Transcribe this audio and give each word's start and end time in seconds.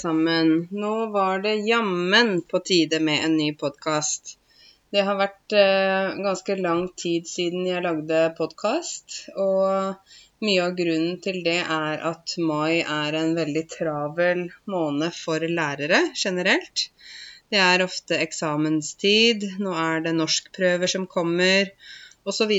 sammen. 0.00 0.68
Nå 0.70 0.94
var 1.14 1.42
det 1.44 1.54
jammen 1.68 2.42
på 2.42 2.60
tide 2.64 3.00
med 3.00 3.24
en 3.24 3.36
ny 3.36 3.50
podkast. 3.54 4.36
Det 4.90 5.04
har 5.06 5.18
vært 5.20 5.54
eh, 5.54 6.16
ganske 6.24 6.56
lang 6.58 6.86
tid 6.98 7.28
siden 7.30 7.66
jeg 7.68 7.84
lagde 7.84 8.22
podkast, 8.38 9.20
og 9.38 10.00
mye 10.42 10.64
av 10.64 10.74
grunnen 10.78 11.20
til 11.22 11.42
det 11.46 11.60
er 11.62 12.02
at 12.10 12.34
mai 12.40 12.80
er 12.80 13.18
en 13.18 13.36
veldig 13.36 13.64
travel 13.70 14.46
måned 14.72 15.14
for 15.14 15.44
lærere 15.60 16.00
generelt. 16.24 16.88
Det 17.50 17.60
er 17.60 17.84
ofte 17.84 18.18
eksamenstid, 18.24 19.46
nå 19.62 19.76
er 19.84 20.02
det 20.06 20.16
norskprøver 20.16 20.90
som 20.90 21.06
kommer, 21.10 21.70
osv. 22.26 22.56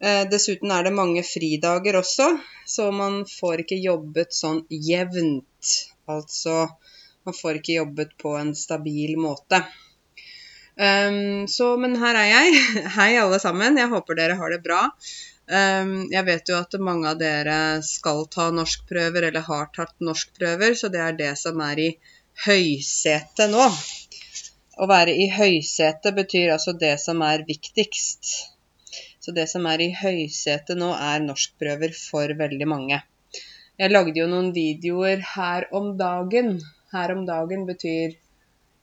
Eh, 0.00 0.24
dessuten 0.32 0.72
er 0.72 0.88
det 0.88 0.96
mange 0.96 1.22
fridager 1.26 2.00
også, 2.00 2.32
så 2.66 2.90
man 2.90 3.22
får 3.28 3.66
ikke 3.66 3.80
jobbet 3.84 4.34
sånn 4.34 4.64
jevnt. 4.90 5.74
Altså 6.18 6.66
man 7.26 7.36
får 7.36 7.60
ikke 7.60 7.78
jobbet 7.78 8.16
på 8.18 8.34
en 8.38 8.54
stabil 8.56 9.16
måte. 9.20 9.60
Um, 10.80 11.48
så, 11.48 11.74
men 11.76 11.98
her 12.00 12.16
er 12.16 12.28
jeg. 12.30 12.60
Hei, 12.96 13.10
alle 13.20 13.40
sammen. 13.42 13.76
Jeg 13.78 13.92
håper 13.92 14.16
dere 14.18 14.38
har 14.40 14.54
det 14.54 14.62
bra. 14.64 14.86
Um, 15.50 16.06
jeg 16.12 16.24
vet 16.28 16.48
jo 16.48 16.60
at 16.60 16.76
mange 16.80 17.10
av 17.10 17.18
dere 17.20 17.58
skal 17.84 18.24
ta 18.32 18.48
norskprøver 18.54 19.28
eller 19.28 19.44
har 19.48 19.68
tatt 19.76 19.96
norskprøver, 20.00 20.76
så 20.78 20.88
det 20.92 21.02
er 21.04 21.18
det 21.18 21.34
som 21.40 21.60
er 21.66 21.82
i 21.82 21.90
høysetet 22.46 23.50
nå. 23.52 23.66
Å 24.80 24.88
være 24.88 25.12
i 25.12 25.26
høysetet 25.34 26.16
betyr 26.16 26.54
altså 26.54 26.72
det 26.72 26.94
som 27.02 27.20
er 27.26 27.44
viktigst. 27.48 28.32
Så 29.20 29.34
det 29.36 29.50
som 29.52 29.66
er 29.68 29.82
i 29.84 29.90
høysetet 29.92 30.78
nå, 30.80 30.94
er 30.96 31.20
norskprøver 31.26 31.92
for 31.98 32.32
veldig 32.38 32.70
mange. 32.70 33.02
Jeg 33.80 33.94
lagde 33.94 34.18
jo 34.18 34.26
noen 34.28 34.50
videoer 34.52 35.22
her 35.24 35.64
om 35.72 35.94
dagen. 35.96 36.58
Her 36.92 37.14
om 37.14 37.22
dagen 37.24 37.62
betyr 37.64 38.12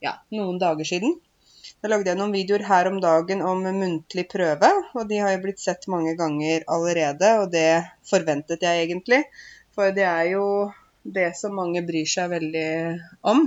ja, 0.01 0.15
noen 0.33 0.57
dager 0.57 0.87
siden. 0.89 1.11
Da 1.83 1.91
lagde 1.91 2.09
jeg 2.09 2.17
noen 2.17 2.33
videoer 2.33 2.63
her 2.65 2.89
om 2.89 2.97
dagen 3.03 3.43
om 3.45 3.61
muntlig 3.61 4.23
prøve, 4.31 4.71
og 4.97 5.05
de 5.11 5.19
har 5.21 5.35
jo 5.35 5.43
blitt 5.43 5.61
sett 5.61 5.85
mange 5.93 6.15
ganger 6.17 6.65
allerede, 6.73 7.29
og 7.43 7.51
det 7.53 7.83
forventet 8.09 8.65
jeg 8.65 8.87
egentlig. 8.87 9.21
For 9.77 9.93
det 9.93 10.07
er 10.09 10.31
jo 10.31 10.47
det 11.05 11.27
som 11.37 11.53
mange 11.59 11.85
bryr 11.85 12.09
seg 12.09 12.33
veldig 12.33 12.71
om. 13.29 13.45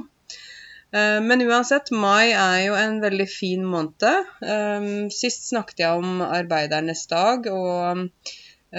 Eh, 0.94 1.18
men 1.26 1.42
uansett, 1.48 1.90
mai 1.90 2.30
er 2.30 2.60
jo 2.68 2.78
en 2.78 3.02
veldig 3.02 3.26
fin 3.32 3.66
måned. 3.74 4.06
Eh, 4.54 4.88
sist 5.18 5.50
snakket 5.50 5.82
jeg 5.82 5.98
om 5.98 6.22
arbeidernes 6.30 7.04
dag 7.10 7.50
og 7.50 8.06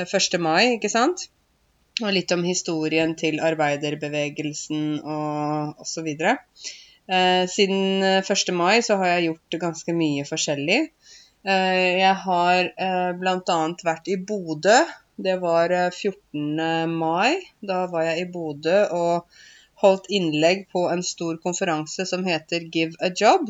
1. 0.08 0.18
Eh, 0.24 0.44
mai, 0.48 0.78
ikke 0.80 0.96
sant? 0.96 1.28
Og 2.02 2.14
litt 2.16 2.32
om 2.34 2.42
historien 2.42 3.12
til 3.18 3.38
arbeiderbevegelsen 3.46 5.02
og 5.06 5.82
osv. 5.84 6.08
Siden 7.54 8.06
1. 8.06 8.54
mai 8.58 8.82
så 8.86 8.98
har 8.98 9.12
jeg 9.12 9.28
gjort 9.28 9.58
ganske 9.62 9.94
mye 9.94 10.26
forskjellig. 10.26 10.80
Jeg 11.46 12.16
har 12.26 12.72
bl.a. 13.22 13.60
vært 13.86 14.10
i 14.10 14.18
Bodø. 14.18 14.80
Det 15.22 15.38
var 15.44 15.74
14. 15.92 16.90
mai. 16.90 17.38
Da 17.62 17.86
var 17.92 18.10
jeg 18.10 18.24
i 18.24 18.30
Bodø 18.34 18.78
og 18.98 19.30
holdt 19.82 20.10
innlegg 20.14 20.68
på 20.74 20.88
en 20.90 21.06
stor 21.06 21.38
konferanse 21.44 22.06
som 22.10 22.26
heter 22.26 22.70
Give 22.74 22.98
a 23.02 23.12
Job. 23.14 23.50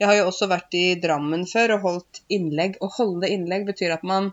Jeg 0.00 0.08
har 0.08 0.16
jo 0.16 0.28
også 0.30 0.48
vært 0.48 0.72
i 0.80 0.86
Drammen 1.00 1.44
før 1.48 1.76
og 1.76 1.88
holdt 1.88 2.22
innlegg. 2.32 2.80
Å 2.80 2.88
holde 2.96 3.28
innlegg 3.28 3.68
betyr 3.68 3.98
at 3.98 4.06
man 4.06 4.32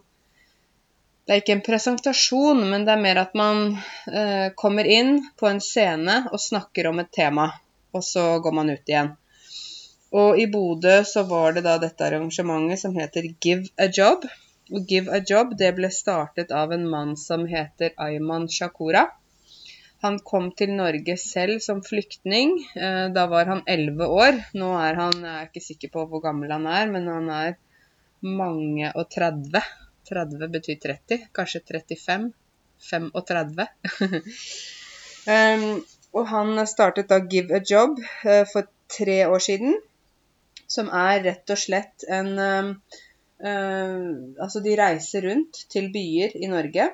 Det 1.28 1.36
er 1.36 1.42
ikke 1.42 1.56
en 1.58 1.64
presentasjon, 1.66 2.62
men 2.72 2.86
det 2.88 2.94
er 2.94 3.00
mer 3.04 3.18
at 3.20 3.34
man 3.36 3.74
eh, 4.08 4.48
kommer 4.56 4.88
inn 4.88 5.18
på 5.36 5.50
en 5.50 5.58
scene 5.60 6.22
og 6.32 6.40
snakker 6.40 6.88
om 6.88 7.02
et 7.04 7.10
tema, 7.12 7.50
og 7.92 8.04
så 8.08 8.38
går 8.44 8.54
man 8.56 8.70
ut 8.72 8.88
igjen. 8.88 9.10
Og 10.16 10.40
i 10.40 10.46
Bodø 10.48 11.02
så 11.04 11.26
var 11.28 11.58
det 11.58 11.66
da 11.66 11.74
dette 11.82 12.06
arrangementet 12.06 12.80
som 12.80 12.96
heter 12.96 13.28
Give 13.44 13.68
a 13.76 13.90
Job. 13.92 14.24
Og 14.72 14.86
Give 14.88 15.12
a 15.12 15.20
Job 15.20 15.52
det 15.60 15.74
ble 15.76 15.90
startet 15.92 16.54
av 16.56 16.72
en 16.72 16.86
mann 16.88 17.12
som 17.20 17.44
heter 17.52 17.92
Ayman 18.06 18.48
Shakura. 18.48 19.10
Han 20.06 20.20
kom 20.24 20.48
til 20.56 20.72
Norge 20.78 21.18
selv 21.20 21.60
som 21.66 21.82
flyktning. 21.84 22.54
Eh, 22.78 23.10
da 23.12 23.26
var 23.28 23.52
han 23.52 23.66
elleve 23.68 24.08
år. 24.08 24.40
Nå 24.56 24.72
er 24.80 25.02
han 25.02 25.20
Jeg 25.26 25.36
er 25.42 25.52
ikke 25.52 25.66
sikker 25.68 25.92
på 25.98 26.08
hvor 26.08 26.24
gammel 26.24 26.56
han 26.56 26.70
er, 26.72 26.88
men 26.94 27.12
han 27.12 27.28
er 27.42 27.60
mange 28.24 28.94
og 28.96 29.12
30. 29.12 29.66
30 30.10 30.52
betyr 30.54 30.80
30. 30.84 31.28
Kanskje 31.36 31.62
35. 31.72 32.32
35. 32.90 33.68
um, 35.36 35.68
og 36.18 36.30
han 36.32 36.64
startet 36.70 37.10
da 37.10 37.20
Give 37.20 37.58
a 37.58 37.62
Job 37.72 37.98
uh, 38.00 38.46
for 38.52 38.70
tre 38.92 39.20
år 39.28 39.44
siden, 39.44 39.76
som 40.68 40.90
er 40.94 41.24
rett 41.26 41.54
og 41.54 41.60
slett 41.60 42.08
en 42.08 42.32
um, 42.38 42.72
uh, 43.44 44.08
Altså, 44.44 44.64
de 44.64 44.78
reiser 44.80 45.28
rundt 45.30 45.66
til 45.74 45.92
byer 45.94 46.38
i 46.40 46.50
Norge 46.52 46.92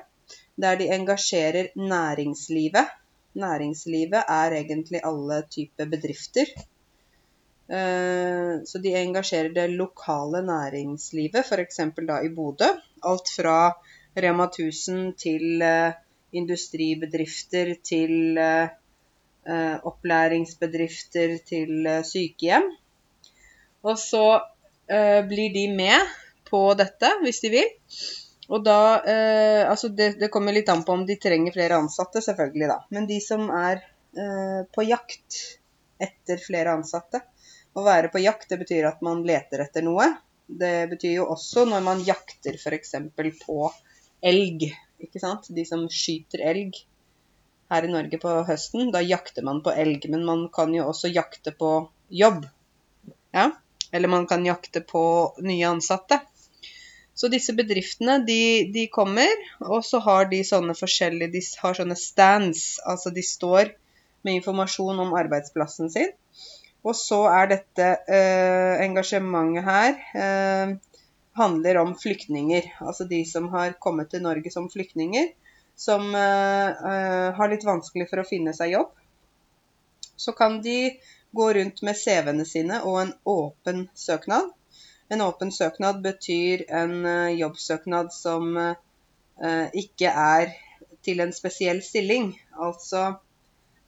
der 0.60 0.76
de 0.78 0.86
engasjerer 0.94 1.72
næringslivet. 1.76 2.86
Næringslivet 3.34 4.22
er 4.28 4.54
egentlig 4.60 5.00
alle 5.04 5.42
typer 5.50 5.84
bedrifter. 5.90 6.46
Eh, 7.68 8.62
så 8.64 8.78
de 8.78 8.92
engasjerer 8.98 9.52
det 9.54 9.68
lokale 9.72 10.42
næringslivet, 10.44 11.46
f.eks. 11.46 11.80
da 12.08 12.20
i 12.22 12.28
Bodø. 12.28 12.68
Alt 13.04 13.30
fra 13.36 13.58
Rema 14.16 14.48
1000 14.50 15.14
til 15.18 15.62
eh, 15.64 15.94
industribedrifter 16.36 17.74
til 17.84 18.38
eh, 18.38 18.68
opplæringsbedrifter 19.84 21.38
til 21.46 21.88
sykehjem. 22.04 22.68
Og 23.84 23.98
så 24.00 24.40
blir 24.84 25.52
de 25.52 25.62
med 25.76 26.08
på 26.48 26.58
dette 26.76 27.08
hvis 27.22 27.40
de 27.40 27.50
vil. 27.52 27.68
Og 28.48 28.64
da 28.64 28.78
Altså, 29.68 29.88
det, 29.88 30.18
det, 30.20 30.30
kommer 30.32 30.52
litt 30.52 30.68
an 30.72 30.82
på 30.84 30.92
om 30.92 31.04
de 31.08 31.16
trenger 31.20 31.52
flere 31.52 31.76
ansatte, 31.76 32.20
selvfølgelig, 32.24 32.68
da. 32.68 32.78
Men 32.92 33.06
de 33.08 33.20
som 33.24 33.48
er 33.48 33.80
på 34.72 34.84
jakt 34.88 35.38
etter 36.00 36.40
flere 36.40 36.72
ansatte 36.76 37.20
Å 37.74 37.82
være 37.82 38.10
på 38.12 38.22
jakt, 38.22 38.48
det 38.50 38.60
betyr 38.60 38.86
at 38.88 39.02
man 39.02 39.24
leter 39.26 39.64
etter 39.64 39.82
noe. 39.86 40.06
Det 40.46 40.86
betyr 40.90 41.16
jo 41.18 41.28
også 41.34 41.64
når 41.66 41.84
man 41.86 42.02
jakter 42.06 42.58
f.eks. 42.58 42.94
på 43.42 43.70
elg, 44.24 44.66
ikke 45.02 45.22
sant. 45.22 45.48
De 45.50 45.64
som 45.66 45.86
skyter 45.90 46.44
elg 46.44 46.78
her 47.72 47.86
i 47.86 47.90
Norge 47.90 48.20
på 48.22 48.34
høsten, 48.48 48.92
da 48.94 49.02
jakter 49.02 49.46
man 49.46 49.62
på 49.64 49.72
elg. 49.72 50.06
Men 50.12 50.26
man 50.28 50.46
kan 50.54 50.74
jo 50.76 50.86
også 50.92 51.10
jakte 51.10 51.54
på 51.56 51.72
jobb. 52.08 52.44
Ja. 53.34 53.50
Eller 53.90 54.10
man 54.10 54.28
kan 54.30 54.46
jakte 54.46 54.84
på 54.84 55.04
nye 55.42 55.66
ansatte. 55.68 56.20
Så 57.14 57.30
disse 57.30 57.54
bedriftene 57.54 58.18
de, 58.26 58.66
de, 58.74 58.88
kommer, 58.90 59.30
og 59.62 59.84
så 59.86 60.00
har 60.02 60.26
de 60.30 60.40
sånne 60.46 60.74
forskjellige 60.74 61.30
De 61.30 61.42
har 61.62 61.76
sånne 61.78 61.96
stands, 61.98 62.64
altså 62.82 63.12
de 63.14 63.22
står 63.22 63.70
med 64.26 64.40
informasjon 64.40 64.98
om 65.04 65.14
arbeidsplassen 65.14 65.92
sin. 65.94 66.10
Og 66.84 66.96
så 66.96 67.22
er 67.32 67.48
dette 67.48 67.86
eh, 68.12 68.82
engasjementet 68.84 69.64
her 69.64 69.94
eh, 70.20 70.74
handler 71.38 71.80
om 71.80 71.94
flyktninger. 71.96 72.68
Altså 72.84 73.06
de 73.08 73.22
som 73.28 73.48
har 73.54 73.78
kommet 73.80 74.12
til 74.12 74.22
Norge 74.24 74.52
som 74.52 74.68
flyktninger. 74.70 75.30
Som 75.76 76.12
eh, 76.14 76.84
eh 76.90 77.30
har 77.38 77.50
litt 77.50 77.64
vanskelig 77.66 78.06
for 78.10 78.20
å 78.20 78.28
finne 78.28 78.52
seg 78.54 78.76
jobb. 78.76 78.92
Så 80.16 80.36
kan 80.36 80.60
de 80.62 80.94
gå 81.34 81.48
rundt 81.56 81.82
med 81.82 81.98
CV-ene 81.98 82.44
sine 82.46 82.82
og 82.86 83.00
en 83.00 83.14
åpen 83.24 83.88
søknad. 83.98 84.52
En 85.08 85.24
åpen 85.24 85.50
søknad 85.52 86.02
betyr 86.04 86.66
en 86.68 87.00
eh, 87.06 87.34
jobbsøknad 87.40 88.12
som 88.12 88.56
eh, 88.60 89.66
ikke 89.72 90.12
er 90.12 90.52
til 91.04 91.20
en 91.24 91.32
spesiell 91.32 91.82
stilling. 91.82 92.34
Altså 92.54 93.14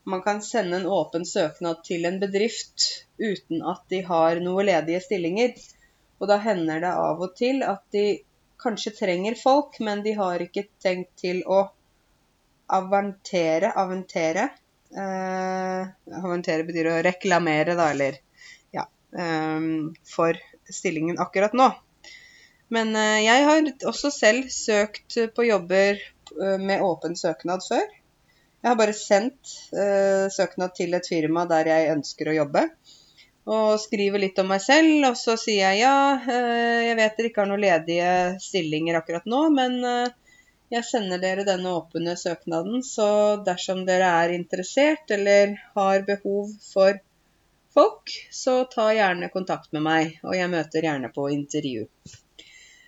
man 0.06 0.22
kan 0.22 0.42
sende 0.42 0.80
en 0.80 0.90
åpen 0.90 1.26
søknad 1.26 1.82
til 1.86 2.06
en 2.08 2.20
bedrift 2.22 2.86
uten 3.18 3.62
at 3.66 3.82
de 3.90 4.02
har 4.06 4.40
noen 4.44 4.68
ledige 4.68 5.02
stillinger. 5.04 5.56
Og 6.20 6.30
da 6.30 6.38
hender 6.40 6.80
det 6.84 6.92
av 6.96 7.22
og 7.26 7.34
til 7.36 7.64
at 7.66 7.82
de 7.92 8.06
kanskje 8.62 8.94
trenger 8.96 9.36
folk, 9.36 9.80
men 9.84 10.04
de 10.06 10.14
har 10.16 10.40
ikke 10.40 10.68
tenkt 10.82 11.12
til 11.20 11.42
å 11.44 11.66
avantere 12.72 13.74
Avantere 13.76 14.48
Eh, 14.94 15.86
avantere 16.22 16.64
betyr 16.66 16.88
å 16.88 17.00
reklamere, 17.04 17.74
da, 17.78 17.90
eller 17.92 18.20
ja. 18.74 18.86
Eh, 19.18 19.66
for 20.08 20.38
stillingen 20.70 21.18
akkurat 21.22 21.56
nå. 21.58 21.68
Men 22.72 22.94
eh, 22.98 23.24
jeg 23.26 23.46
har 23.48 23.70
også 23.90 24.12
selv 24.14 24.50
søkt 24.54 25.18
på 25.34 25.48
jobber 25.48 25.98
eh, 25.98 26.58
med 26.62 26.84
åpen 26.86 27.18
søknad 27.18 27.66
før. 27.66 27.95
Jeg 28.66 28.72
har 28.72 28.78
bare 28.80 28.94
sendt 28.98 29.50
uh, 29.78 30.26
søknad 30.34 30.72
til 30.74 30.96
et 30.98 31.06
firma 31.06 31.44
der 31.46 31.68
jeg 31.70 31.90
ønsker 31.92 32.32
å 32.32 32.32
jobbe. 32.34 32.64
Og 33.46 33.76
skriver 33.78 34.18
litt 34.18 34.40
om 34.42 34.48
meg 34.50 34.58
selv, 34.64 35.04
og 35.06 35.14
så 35.20 35.36
sier 35.38 35.68
jeg 35.70 35.84
ja, 35.84 35.92
uh, 36.18 36.80
jeg 36.82 36.96
vet 36.98 37.14
dere 37.14 37.30
ikke 37.30 37.44
har 37.44 37.50
noen 37.52 37.62
ledige 37.62 38.08
stillinger 38.42 38.98
akkurat 38.98 39.30
nå, 39.30 39.44
men 39.54 39.78
uh, 39.86 40.10
Jeg 40.74 40.82
sender 40.82 41.22
dere 41.22 41.46
denne 41.46 41.76
åpne 41.78 42.16
søknaden, 42.18 42.82
så 42.82 43.08
dersom 43.46 43.84
dere 43.86 44.10
er 44.24 44.34
interessert 44.34 45.14
eller 45.14 45.54
har 45.78 46.02
behov 46.10 46.50
for 46.72 46.98
folk, 47.70 48.10
så 48.34 48.64
ta 48.74 48.88
gjerne 48.98 49.30
kontakt 49.30 49.70
med 49.78 49.86
meg, 49.86 50.18
og 50.26 50.34
jeg 50.34 50.50
møter 50.50 50.90
gjerne 50.90 51.14
på 51.14 51.28
intervju. 51.38 51.86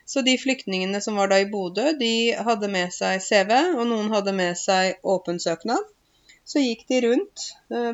Så 0.09 0.23
de 0.25 0.39
flyktningene 0.41 1.01
som 1.05 1.19
var 1.21 1.29
da 1.29 1.37
i 1.43 1.49
Bodø, 1.51 1.91
de 2.01 2.33
hadde 2.33 2.71
med 2.73 2.93
seg 2.97 3.21
CV, 3.21 3.53
og 3.77 3.85
noen 3.91 4.09
hadde 4.15 4.33
med 4.33 4.57
seg 4.57 5.03
åpen 5.05 5.37
søknad. 5.43 5.85
Så 6.49 6.63
gikk 6.65 6.87
de 6.89 7.03
rundt 7.05 7.45
uh, 7.75 7.93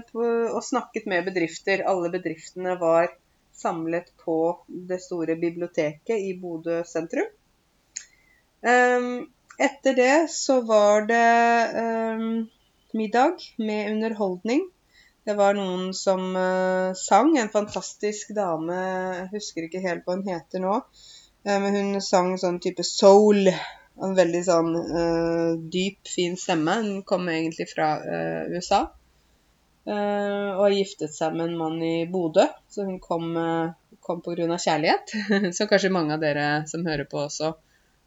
og 0.54 0.60
snakket 0.62 1.08
med 1.10 1.26
bedrifter. 1.26 1.82
Alle 1.90 2.12
bedriftene 2.12 2.76
var 2.78 3.08
samlet 3.54 4.12
på 4.22 4.36
det 4.68 5.00
store 5.02 5.34
biblioteket 5.40 6.22
i 6.28 6.36
Bodø 6.38 6.84
sentrum. 6.86 7.26
Um, 8.62 9.26
etter 9.58 9.98
det 9.98 10.14
så 10.30 10.60
var 10.70 11.10
det 11.10 11.26
um, 11.74 12.46
middag 12.94 13.42
med 13.58 13.90
underholdning. 13.90 14.62
Det 15.26 15.34
var 15.34 15.58
noen 15.58 15.90
som 15.96 16.30
uh, 16.36 16.94
sang. 16.94 17.34
En 17.42 17.50
fantastisk 17.50 18.30
dame, 18.38 18.78
jeg 19.18 19.28
husker 19.34 19.66
ikke 19.66 19.82
helt 19.82 20.06
hva 20.06 20.18
hun 20.20 20.26
heter 20.30 20.62
nå. 20.62 20.78
Uh, 21.44 21.58
men 21.62 21.78
hun 21.78 22.02
sang 22.04 22.34
sånn 22.40 22.60
type 22.64 22.84
soul 22.88 23.48
en 24.02 24.14
veldig 24.16 24.42
sånn 24.46 24.74
uh, 24.74 25.54
dyp, 25.70 26.02
fin 26.10 26.36
stemme. 26.40 26.76
Hun 26.82 27.02
kom 27.06 27.28
egentlig 27.30 27.68
fra 27.70 27.94
uh, 28.02 28.52
USA. 28.52 28.84
Uh, 29.84 30.56
og 30.56 30.72
giftet 30.72 31.12
seg 31.12 31.34
med 31.36 31.50
en 31.50 31.58
mann 31.60 31.82
i 31.84 32.06
Bodø, 32.10 32.46
så 32.72 32.86
hun 32.88 32.96
kom, 33.02 33.34
uh, 33.36 33.98
kom 34.04 34.22
pga. 34.24 34.48
kjærlighet. 34.56 35.12
så 35.56 35.68
kanskje 35.70 35.92
mange 35.92 36.16
av 36.16 36.24
dere 36.24 36.48
som 36.70 36.86
hører 36.88 37.06
på 37.10 37.20
også 37.26 37.52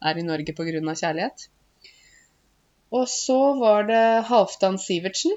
er 0.02 0.18
i 0.18 0.26
Norge 0.26 0.54
pga. 0.56 0.94
kjærlighet. 1.02 1.48
Og 2.98 3.04
så 3.12 3.38
var 3.60 3.86
det 3.88 4.04
Halvdan 4.28 4.78
Sivertsen. 4.80 5.36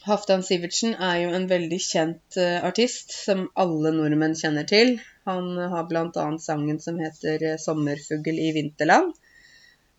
Halvdan 0.00 0.40
Sivertsen 0.46 0.94
er 0.96 1.18
jo 1.20 1.32
en 1.36 1.44
veldig 1.50 1.78
kjent 1.84 2.38
uh, 2.40 2.64
artist 2.64 3.12
som 3.12 3.44
alle 3.60 3.92
nordmenn 3.94 4.36
kjenner 4.38 4.64
til. 4.68 4.94
Han 5.28 5.50
har 5.72 5.84
bl.a. 5.90 6.24
sangen 6.40 6.80
som 6.80 6.96
heter 7.02 7.44
'Sommerfugl 7.60 8.40
i 8.40 8.48
vinterland'. 8.56 9.12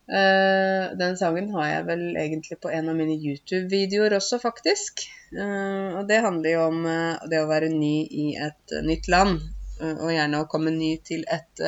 Uh, 0.04 0.92
den 1.00 1.16
sangen 1.18 1.52
har 1.54 1.68
jeg 1.70 1.86
vel 1.92 2.04
egentlig 2.20 2.58
på 2.60 2.72
en 2.74 2.90
av 2.90 2.98
mine 2.98 3.16
YouTube-videoer 3.16 4.18
også, 4.18 4.42
faktisk. 4.42 5.06
Og 5.34 6.04
det 6.10 6.20
handler 6.22 6.52
jo 6.52 6.66
om 6.70 6.84
det 7.32 7.40
å 7.42 7.48
være 7.50 7.72
ny 7.74 7.96
i 8.06 8.26
et 8.38 8.74
nytt 8.86 9.08
land, 9.10 9.40
og 9.82 10.12
gjerne 10.14 10.42
å 10.44 10.50
komme 10.52 10.70
ny 10.76 10.92
til 11.02 11.24
et 11.26 11.64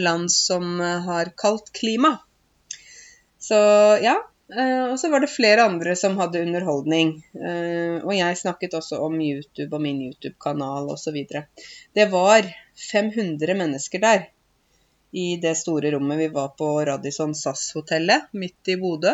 land 0.00 0.32
som 0.32 0.80
har 0.80 1.34
kaldt 1.36 1.68
klima. 1.76 2.14
Så 3.44 3.58
ja. 4.00 4.16
Og 4.54 4.98
så 5.00 5.08
var 5.10 5.24
det 5.24 5.32
flere 5.32 5.64
andre 5.66 5.96
som 5.98 6.18
hadde 6.20 6.42
underholdning. 6.44 7.16
og 8.04 8.12
jeg 8.14 8.38
snakket 8.38 8.76
også 8.78 9.00
om 9.02 9.16
YouTube 9.18 9.74
og 9.74 9.82
min 9.82 10.02
YouTube-kanal 10.06 10.92
osv. 10.94 11.18
Det 11.94 12.06
var 12.12 12.48
500 12.90 13.58
mennesker 13.58 14.02
der 14.02 14.28
i 15.14 15.36
det 15.42 15.54
store 15.58 15.92
rommet 15.94 16.18
vi 16.18 16.32
var 16.34 16.54
på 16.58 16.68
Radisson 16.88 17.34
SAS-hotellet 17.38 18.32
midt 18.34 18.72
i 18.72 18.76
Bodø. 18.80 19.12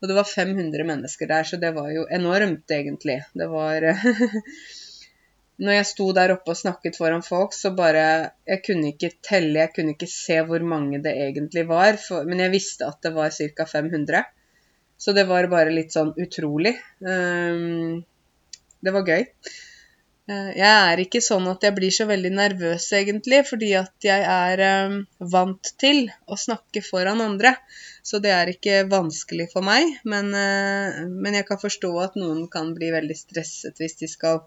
Og 0.00 0.08
det 0.08 0.16
var 0.16 0.28
500 0.28 0.86
mennesker 0.88 1.28
der, 1.28 1.44
så 1.48 1.58
det 1.60 1.70
var 1.76 1.90
jo 1.92 2.06
enormt, 2.12 2.70
egentlig. 2.72 3.20
Det 3.32 3.48
var 3.52 3.84
Når 5.64 5.76
jeg 5.76 5.86
sto 5.86 6.06
der 6.16 6.32
oppe 6.34 6.50
og 6.50 6.58
snakket 6.58 6.96
foran 6.98 7.22
folk, 7.22 7.52
så 7.54 7.70
bare 7.76 8.32
Jeg 8.46 8.62
kunne 8.66 8.90
ikke 8.90 9.12
telle, 9.22 9.60
jeg 9.60 9.72
kunne 9.76 9.94
ikke 9.94 10.10
se 10.10 10.40
hvor 10.48 10.64
mange 10.66 10.98
det 11.04 11.12
egentlig 11.12 11.68
var, 11.68 12.00
for, 12.00 12.24
men 12.24 12.40
jeg 12.42 12.52
visste 12.56 12.88
at 12.88 12.98
det 13.04 13.14
var 13.14 13.30
ca. 13.30 13.68
500. 13.76 14.24
Så 15.04 15.12
det 15.12 15.26
var 15.28 15.50
bare 15.52 15.72
litt 15.74 15.92
sånn 15.92 16.14
utrolig. 16.16 16.78
Um, 17.04 18.00
det 18.80 18.92
var 18.94 19.08
gøy. 19.08 19.26
Eh, 20.24 20.52
jeg 20.56 20.68
er 20.72 21.00
ikke 21.02 21.20
sånn 21.20 21.44
at 21.50 21.64
jeg 21.66 21.76
blir 21.76 21.92
så 21.92 22.06
veldig 22.08 22.30
nervøs, 22.32 22.86
egentlig, 22.96 23.42
fordi 23.44 23.74
at 23.76 24.06
jeg 24.06 24.24
er 24.24 24.62
um, 24.86 24.96
vant 25.34 25.72
til 25.80 26.06
å 26.24 26.38
snakke 26.40 26.80
foran 26.86 27.20
andre. 27.20 27.52
Så 28.04 28.20
det 28.24 28.32
er 28.32 28.52
ikke 28.52 28.86
vanskelig 28.88 29.50
for 29.52 29.64
meg, 29.66 29.98
men, 30.08 30.32
uh, 30.32 31.04
men, 31.10 31.36
jeg 31.36 31.48
kan 31.50 31.60
forstå 31.60 31.92
at 32.06 32.16
noen 32.20 32.46
kan 32.52 32.72
bli 32.76 32.88
veldig 32.94 33.16
stresset 33.18 33.80
hvis 33.80 34.00
de 34.00 34.08
skal 34.08 34.40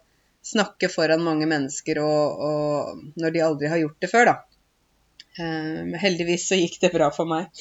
snakke 0.48 0.90
foran 0.90 1.22
mange 1.26 1.46
mennesker 1.50 2.00
og, 2.02 2.42
og 2.50 3.18
når 3.20 3.34
de 3.36 3.44
aldri 3.46 3.70
har 3.70 3.82
gjort 3.84 4.02
det 4.02 4.10
før, 4.14 4.32
da. 4.32 4.38
Uh, 5.38 5.94
heldigvis 6.02 6.50
så 6.50 6.58
gikk 6.58 6.82
det 6.82 6.96
bra 6.98 7.14
for 7.14 7.30
meg. 7.30 7.54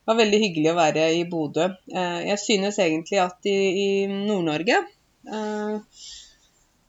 Det 0.00 0.12
var 0.12 0.22
veldig 0.22 0.40
hyggelig 0.42 0.72
å 0.72 0.78
være 0.78 1.10
i 1.18 1.26
Bodø. 1.28 1.68
Uh, 1.92 2.20
jeg 2.26 2.40
synes 2.42 2.80
egentlig 2.82 3.20
at 3.22 3.46
i, 3.46 3.58
i 3.84 3.88
Nord-Norge 4.10 4.80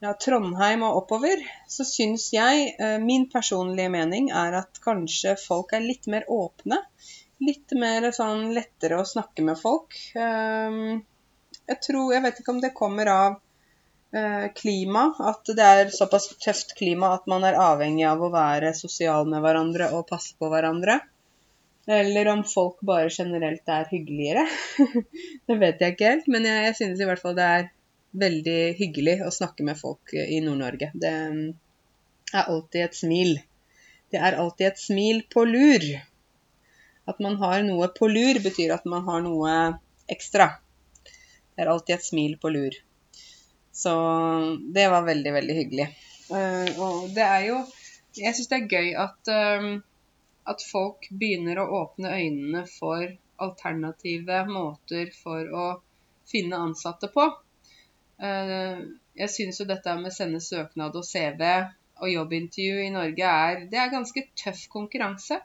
ja, 0.02 0.14
Trondheim 0.18 0.84
og 0.88 1.04
oppover, 1.04 1.44
så 1.70 1.86
syns 1.86 2.32
jeg, 2.34 2.72
eh, 2.80 2.98
min 3.02 3.28
personlige 3.30 3.92
mening, 3.94 4.32
er 4.34 4.58
at 4.64 4.82
kanskje 4.82 5.36
folk 5.38 5.76
er 5.78 5.86
litt 5.86 6.10
mer 6.10 6.26
åpne. 6.32 6.80
Litt 7.42 7.74
mer 7.78 8.08
sånn 8.16 8.50
lettere 8.56 8.98
å 9.02 9.06
snakke 9.06 9.46
med 9.46 9.60
folk. 9.62 9.98
Jeg 10.16 11.78
tror 11.86 12.14
Jeg 12.14 12.24
vet 12.26 12.40
ikke 12.42 12.54
om 12.54 12.62
det 12.62 12.74
kommer 12.78 13.10
av 13.14 13.38
eh, 14.14 14.48
klima, 14.58 15.08
at 15.20 15.54
det 15.58 15.70
er 15.78 15.94
såpass 15.94 16.30
tøft 16.42 16.76
klima 16.78 17.14
at 17.16 17.30
man 17.30 17.46
er 17.46 17.58
avhengig 17.58 18.06
av 18.10 18.22
å 18.22 18.34
være 18.34 18.74
sosial 18.78 19.30
med 19.30 19.42
hverandre 19.46 19.92
og 19.98 20.08
passe 20.10 20.34
på 20.38 20.50
hverandre. 20.50 21.00
Eller 21.92 22.30
om 22.32 22.44
folk 22.48 22.80
bare 22.88 23.10
generelt 23.12 23.68
er 23.68 23.90
hyggeligere. 23.92 24.46
det 25.48 25.58
vet 25.60 25.82
jeg 25.82 25.96
ikke 25.96 26.12
helt, 26.14 26.28
men 26.32 26.48
jeg, 26.48 26.66
jeg 26.70 26.78
synes 26.80 27.02
i 27.02 27.08
hvert 27.10 27.22
fall 27.22 27.36
det 27.38 27.48
er 27.58 27.70
veldig 28.22 28.60
hyggelig 28.80 29.18
å 29.26 29.32
snakke 29.34 29.66
med 29.68 29.80
folk 29.80 30.14
i 30.16 30.40
Nord-Norge. 30.44 30.92
Det 30.94 31.12
er 31.12 32.46
alltid 32.46 32.86
et 32.86 32.98
smil. 32.98 33.36
Det 34.12 34.20
er 34.20 34.40
alltid 34.40 34.68
et 34.72 34.82
smil 34.82 35.22
på 35.32 35.46
lur. 35.48 35.86
At 37.10 37.20
man 37.24 37.38
har 37.42 37.64
noe 37.68 37.88
på 37.96 38.10
lur, 38.12 38.40
betyr 38.44 38.74
at 38.76 38.88
man 38.90 39.06
har 39.08 39.24
noe 39.26 39.56
ekstra. 40.12 40.52
Det 41.04 41.64
er 41.64 41.72
alltid 41.72 41.98
et 41.98 42.08
smil 42.08 42.36
på 42.42 42.52
lur. 42.52 42.76
Så 43.72 43.94
det 44.76 44.90
var 44.92 45.08
veldig, 45.08 45.32
veldig 45.34 45.56
hyggelig. 45.56 45.88
Uh, 46.32 46.68
og 46.80 47.08
det 47.16 47.24
er 47.26 47.42
jo 47.50 47.58
Jeg 48.16 48.36
syns 48.36 48.48
det 48.52 48.58
er 48.58 48.72
gøy 48.72 48.90
at, 49.00 49.32
uh, 49.32 49.80
at 50.52 50.64
folk 50.68 51.08
begynner 51.12 51.62
å 51.62 51.70
åpne 51.82 52.14
øynene 52.18 52.66
for 52.70 53.06
alternative 53.42 54.44
måter 54.50 55.12
for 55.16 55.54
å 55.64 55.68
finne 56.32 56.60
ansatte 56.68 57.10
på. 57.14 57.28
Eh, 58.22 58.82
jeg 59.22 59.34
syns 59.34 59.62
jo 59.62 59.68
dette 59.70 59.96
med 60.00 60.14
sende 60.16 60.42
søknad 60.44 60.96
og 60.96 61.08
CV 61.08 61.44
og 62.02 62.10
jobbintervju 62.10 62.84
i 62.86 62.92
Norge 62.94 63.32
er, 63.46 63.66
det 63.72 63.80
er 63.80 63.94
ganske 63.94 64.24
tøff 64.38 64.66
konkurranse. 64.74 65.40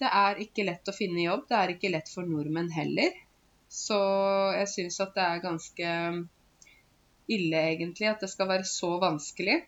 Det 0.00 0.08
er 0.08 0.40
ikke 0.44 0.64
lett 0.68 0.88
å 0.88 0.94
finne 0.96 1.24
jobb. 1.24 1.46
Det 1.48 1.56
er 1.58 1.72
ikke 1.72 1.92
lett 1.92 2.10
for 2.12 2.28
nordmenn 2.28 2.70
heller. 2.72 3.16
Så 3.72 3.98
jeg 4.56 4.68
syns 4.72 5.00
at 5.04 5.14
det 5.16 5.24
er 5.24 5.44
ganske 5.44 5.92
ille, 7.26 7.62
egentlig, 7.72 8.08
at 8.08 8.22
det 8.22 8.30
skal 8.32 8.50
være 8.52 8.68
så 8.68 8.92
vanskelig. 9.02 9.58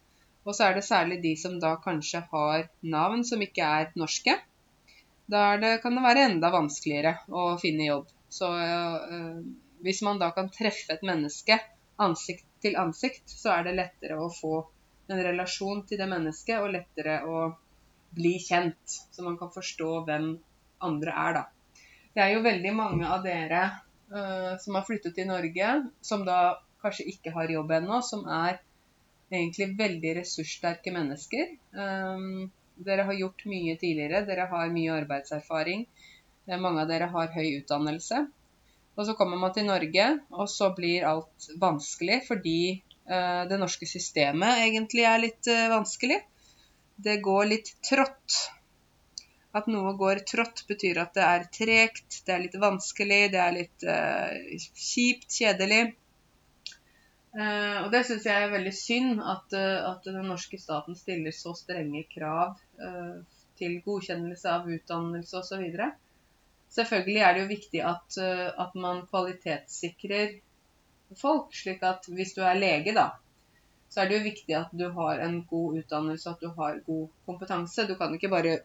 Og 0.47 0.55
så 0.57 0.69
er 0.69 0.79
det 0.79 0.87
særlig 0.87 1.19
de 1.25 1.35
som 1.37 1.59
da 1.61 1.75
kanskje 1.85 2.23
har 2.31 2.69
navn 2.81 3.25
som 3.29 3.43
ikke 3.45 3.65
er 3.81 3.91
norske. 4.01 4.37
Da 5.29 5.43
kan 5.83 5.97
det 5.97 6.05
være 6.05 6.27
enda 6.31 6.51
vanskeligere 6.53 7.19
å 7.29 7.51
finne 7.61 7.89
jobb. 7.91 8.09
Så 8.33 8.49
øh, 8.49 9.41
hvis 9.85 10.01
man 10.05 10.21
da 10.21 10.31
kan 10.37 10.51
treffe 10.53 10.97
et 10.97 11.05
menneske 11.07 11.59
ansikt 12.01 12.47
til 12.63 12.79
ansikt, 12.81 13.29
så 13.31 13.59
er 13.59 13.69
det 13.69 13.77
lettere 13.79 14.19
å 14.19 14.31
få 14.33 14.55
en 15.09 15.23
relasjon 15.25 15.85
til 15.89 16.01
det 16.01 16.09
mennesket, 16.11 16.61
og 16.61 16.73
lettere 16.75 17.21
å 17.25 17.43
bli 18.15 18.37
kjent. 18.43 18.99
Så 19.13 19.25
man 19.25 19.39
kan 19.41 19.53
forstå 19.53 19.91
hvem 20.09 20.31
andre 20.85 21.15
er, 21.27 21.39
da. 21.39 21.45
Det 22.15 22.25
er 22.25 22.35
jo 22.35 22.45
veldig 22.45 22.73
mange 22.75 23.09
av 23.09 23.23
dere 23.25 23.63
uh, 24.13 24.55
som 24.61 24.79
har 24.79 24.87
flyttet 24.89 25.17
til 25.17 25.29
Norge, 25.31 25.75
som 26.05 26.25
da 26.27 26.59
kanskje 26.83 27.09
ikke 27.13 27.33
har 27.35 27.51
jobb 27.53 27.73
ennå, 27.79 28.01
som 28.05 28.25
er 28.27 28.61
egentlig 29.33 29.73
veldig 29.79 30.15
ressurssterke 30.21 30.93
mennesker. 30.95 31.57
Um, 31.73 32.49
dere 32.87 33.05
har 33.09 33.17
gjort 33.19 33.45
mye 33.51 33.77
tidligere, 33.81 34.25
dere 34.27 34.49
har 34.51 34.73
mye 34.73 34.97
arbeidserfaring. 35.01 35.87
Mange 36.49 36.83
av 36.83 36.91
dere 36.91 37.11
har 37.13 37.33
høy 37.35 37.59
utdannelse. 37.59 38.25
Og 38.99 39.07
så 39.07 39.15
kommer 39.15 39.39
man 39.39 39.53
til 39.55 39.67
Norge, 39.69 40.07
og 40.35 40.49
så 40.51 40.73
blir 40.75 41.07
alt 41.07 41.49
vanskelig 41.63 42.23
fordi 42.27 42.61
uh, 43.11 43.45
det 43.51 43.59
norske 43.61 43.87
systemet 43.87 44.65
egentlig 44.65 45.05
er 45.07 45.21
litt 45.23 45.51
uh, 45.51 45.69
vanskelig. 45.71 46.19
Det 46.99 47.21
går 47.23 47.51
litt 47.53 47.75
trått. 47.87 48.39
At 49.55 49.69
noe 49.71 49.95
går 49.99 50.25
trått, 50.29 50.65
betyr 50.69 50.99
at 51.05 51.15
det 51.17 51.27
er 51.27 51.47
tregt, 51.55 52.19
det 52.27 52.35
er 52.35 52.43
litt 52.43 52.59
vanskelig, 52.59 53.23
det 53.33 53.43
er 53.45 53.55
litt 53.55 53.87
uh, 53.87 54.59
kjipt, 54.75 55.31
kjedelig. 55.31 55.85
Og 57.37 57.89
det 57.93 58.01
syns 58.09 58.25
jeg 58.27 58.45
er 58.45 58.53
veldig 58.53 58.73
synd, 58.73 59.19
at, 59.21 59.53
at, 59.59 60.07
den 60.07 60.25
norske 60.31 60.59
staten 60.59 60.97
stiller 60.97 61.35
så 61.37 61.53
strenge 61.55 62.07
krav 62.09 62.57
til 63.59 63.77
godkjennelse 63.85 64.49
av 64.49 64.71
utdannelse 64.73 65.37
osv. 65.37 65.67
Selvfølgelig 66.73 67.21
er 67.27 67.35
det 67.35 67.43
jo 67.43 67.51
viktig 67.53 67.83
at, 67.85 68.19
at 68.65 68.79
man 68.81 69.05
kvalitetssikrer 69.11 70.39
folk, 71.21 71.55
slik 71.55 71.85
at 71.85 72.09
hvis 72.13 72.35
du 72.37 72.43
er 72.45 72.59
lege, 72.59 72.97
da, 72.97 73.11
så 73.89 74.03
er 74.03 74.11
det 74.11 74.19
jo 74.19 74.27
viktig 74.27 74.57
at 74.57 74.73
du 74.77 74.89
har 74.97 75.23
en 75.25 75.41
god 75.49 75.79
utdannelse, 75.81 76.31
at 76.31 76.43
du 76.43 76.51
har 76.59 76.81
god 76.87 77.09
kompetanse. 77.27 77.87
Du 77.89 77.95
kan 77.97 78.13
ikke 78.15 78.33
bare 78.33 78.59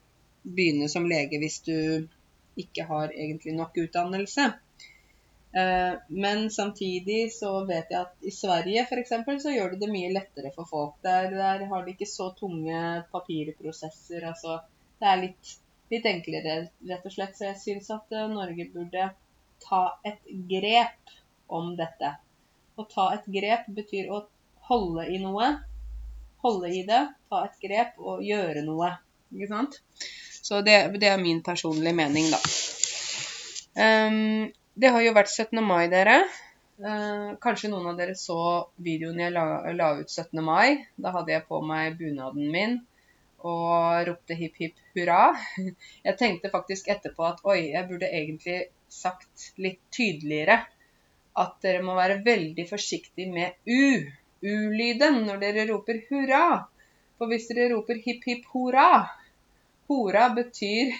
begynne 0.43 0.89
som 0.91 1.07
lege 1.07 1.39
hvis 1.39 1.61
du 1.63 1.75
ikke 2.59 2.85
har 2.89 3.13
egentlig 3.15 3.55
nok 3.55 3.77
utdannelse. 3.85 4.49
Eh, 5.53 5.95
men 6.07 6.47
samtidig 6.51 7.27
så 7.33 7.51
vet 7.69 7.91
jeg 7.93 7.99
at 8.01 8.25
i 8.25 8.31
Sverige 8.33 8.85
f.eks. 8.87 9.11
så 9.43 9.53
gjør 9.53 9.73
det 9.73 9.83
det 9.83 9.91
mye 9.93 10.13
lettere 10.13 10.53
for 10.55 10.69
folk. 10.69 10.95
Der, 11.05 11.29
der 11.33 11.67
har 11.69 11.83
de 11.85 11.93
ikke 11.93 12.09
så 12.09 12.31
tunge 12.37 13.03
papirprosesser. 13.11 14.25
Altså 14.31 14.61
det 14.99 15.11
er 15.11 15.21
litt 15.27 15.57
litt 15.93 16.05
enklere, 16.09 16.55
rett 16.89 17.05
og 17.05 17.13
slett. 17.13 17.37
Så 17.37 17.49
jeg 17.49 17.59
syns 17.61 17.91
at 17.93 18.15
eh, 18.15 18.29
Norge 18.31 18.67
burde 18.73 19.09
ta 19.63 19.83
et 20.07 20.21
grep 20.49 21.13
om 21.53 21.73
dette. 21.77 22.15
Å 22.75 22.87
ta 22.89 23.09
et 23.17 23.29
grep 23.29 23.69
betyr 23.75 24.09
å 24.11 24.23
holde 24.69 25.07
i 25.13 25.19
noe. 25.21 25.51
Holde 26.43 26.73
i 26.73 26.81
det, 26.87 27.03
ta 27.29 27.45
et 27.47 27.61
grep 27.61 27.99
og 28.01 28.23
gjøre 28.25 28.65
noe. 28.65 28.95
Ikke 29.33 29.51
sant? 29.51 29.79
Så 30.43 30.59
det, 30.65 30.75
det 30.99 31.13
er 31.13 31.21
min 31.21 31.39
personlige 31.45 31.95
mening, 31.95 32.27
da. 32.33 32.41
Um, 33.73 34.49
det 34.73 34.89
har 34.93 35.03
jo 35.05 35.13
vært 35.13 35.31
17. 35.31 35.61
mai, 35.65 35.85
dere. 35.91 36.23
Uh, 36.81 37.35
kanskje 37.43 37.69
noen 37.69 37.91
av 37.91 37.99
dere 37.99 38.15
så 38.17 38.37
videoen 38.81 39.19
jeg 39.21 39.33
la, 39.35 39.45
la 39.77 39.91
ut 39.99 40.09
17. 40.09 40.41
mai. 40.45 40.79
Da 40.97 41.13
hadde 41.13 41.35
jeg 41.35 41.45
på 41.49 41.61
meg 41.65 41.99
bunaden 41.99 42.49
min 42.53 42.79
og 43.43 44.07
ropte 44.07 44.37
hipp 44.39 44.57
hipp 44.61 44.77
hurra. 44.95 45.33
Jeg 46.07 46.15
tenkte 46.19 46.51
faktisk 46.53 46.87
etterpå 46.93 47.25
at 47.27 47.41
oi, 47.43 47.73
jeg 47.73 47.89
burde 47.89 48.07
egentlig 48.07 48.69
sagt 48.87 49.49
litt 49.59 49.81
tydeligere 49.91 50.61
at 51.41 51.57
dere 51.65 51.81
må 51.83 51.97
være 51.97 52.21
veldig 52.23 52.63
forsiktig 52.69 53.25
med 53.33 53.57
U, 53.67 53.99
U-lyden, 54.47 55.23
når 55.27 55.41
dere 55.41 55.67
roper 55.73 55.99
hurra. 56.07 56.45
For 57.17 57.27
hvis 57.31 57.49
dere 57.51 57.73
roper 57.73 57.99
hipp 58.05 58.23
hipp 58.29 58.47
hurra, 58.53 59.03
hora 59.91 60.29
betyr 60.39 60.95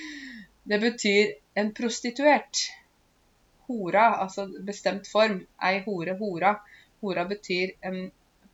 Det 0.70 0.78
betyr 0.78 1.32
en 1.58 1.72
prostituert. 1.74 2.68
Hora, 3.72 4.06
altså 4.24 4.46
bestemt 4.66 5.08
form. 5.08 5.40
Ei 5.64 5.80
hore, 5.86 6.16
hora. 6.20 6.56
Hora 7.02 7.24
betyr 7.30 7.74
en 7.88 8.04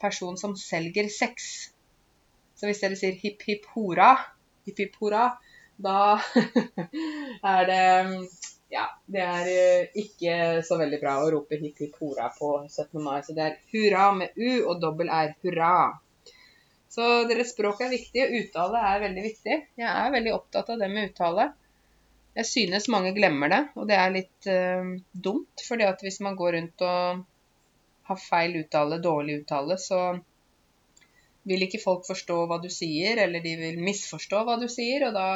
person 0.01 0.39
som 0.41 0.57
selger 0.57 1.11
sex. 1.13 1.49
Så 2.59 2.67
hvis 2.67 2.83
dere 2.83 2.99
sier 2.99 3.19
hipp 3.19 3.43
hipp 3.47 3.67
hora, 3.75 4.13
hipp 4.67 4.81
hipp 4.83 4.97
hora, 5.03 5.27
da 5.79 5.99
er 7.55 7.69
det 7.69 7.83
ja, 8.69 8.85
det 9.09 9.23
er 9.25 9.47
eh, 9.53 10.01
ikke 10.03 10.35
så 10.67 10.77
veldig 10.81 10.99
bra 11.01 11.15
å 11.23 11.29
rope 11.33 11.57
hipp 11.61 11.79
hipp 11.81 11.95
hora 12.03 12.29
på 12.35 12.51
17. 12.67 12.99
mai. 13.01 13.23
Så 13.25 13.37
det 13.37 13.47
er 13.47 13.57
hurra 13.73 14.11
med 14.17 14.37
u 14.37 14.51
og 14.69 14.83
dobbel 14.83 15.09
r. 15.13 15.33
Hurra. 15.45 15.77
Så 16.93 17.07
deres 17.29 17.53
språk 17.55 17.81
er 17.85 17.93
viktig, 17.93 18.25
og 18.25 18.37
uttale 18.43 18.83
er 18.91 19.03
veldig 19.07 19.25
viktig. 19.25 19.57
Jeg 19.79 19.89
er 19.89 20.13
veldig 20.13 20.35
opptatt 20.35 20.73
av 20.75 20.83
det 20.83 20.89
med 20.93 21.11
uttale. 21.11 21.51
Jeg 22.39 22.47
synes 22.47 22.87
mange 22.93 23.11
glemmer 23.17 23.51
det, 23.51 23.61
og 23.75 23.89
det 23.91 23.97
er 23.99 24.15
litt 24.15 24.49
uh, 24.53 24.95
dumt. 25.13 25.65
fordi 25.67 25.87
at 25.89 26.03
hvis 26.05 26.21
man 26.25 26.37
går 26.39 26.55
rundt 26.55 26.85
og 26.87 27.25
har 28.09 28.21
feil 28.23 28.57
uttale, 28.61 29.01
dårlig 29.03 29.41
uttale, 29.43 29.77
så 29.83 30.01
vil 31.49 31.65
ikke 31.65 31.83
folk 31.83 32.07
forstå 32.07 32.39
hva 32.49 32.61
du 32.63 32.69
sier, 32.73 33.19
eller 33.25 33.43
de 33.45 33.55
vil 33.61 33.81
misforstå 33.83 34.45
hva 34.47 34.57
du 34.61 34.69
sier, 34.71 35.09
og 35.09 35.17
da, 35.17 35.29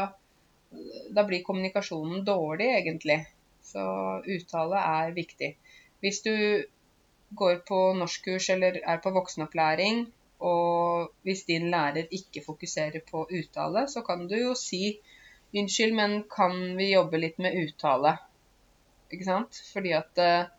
da 1.16 1.24
blir 1.28 1.44
kommunikasjonen 1.46 2.24
dårlig, 2.28 2.70
egentlig. 2.78 3.18
Så 3.66 3.82
uttale 4.36 4.80
er 5.02 5.14
viktig. 5.16 5.52
Hvis 6.02 6.20
du 6.24 6.34
går 7.38 7.62
på 7.68 7.78
norskkurs 7.96 8.50
eller 8.52 8.80
er 8.82 9.00
på 9.04 9.12
voksenopplæring, 9.14 10.04
og 10.42 11.12
hvis 11.22 11.44
din 11.48 11.68
lærer 11.70 12.10
ikke 12.10 12.42
fokuserer 12.44 13.04
på 13.10 13.24
uttale, 13.30 13.86
så 13.88 14.02
kan 14.06 14.26
du 14.28 14.36
jo 14.36 14.54
si 14.58 14.98
unnskyld, 15.52 15.94
men 15.94 16.22
kan 16.30 16.76
vi 16.76 16.92
jobbe 16.92 17.20
litt 17.20 17.38
med 17.42 17.56
uttale? 17.60 18.16
Ikke 19.12 19.26
sant? 19.26 19.58
Fordi 19.72 19.92
at 19.96 20.22
uh, 20.22 20.50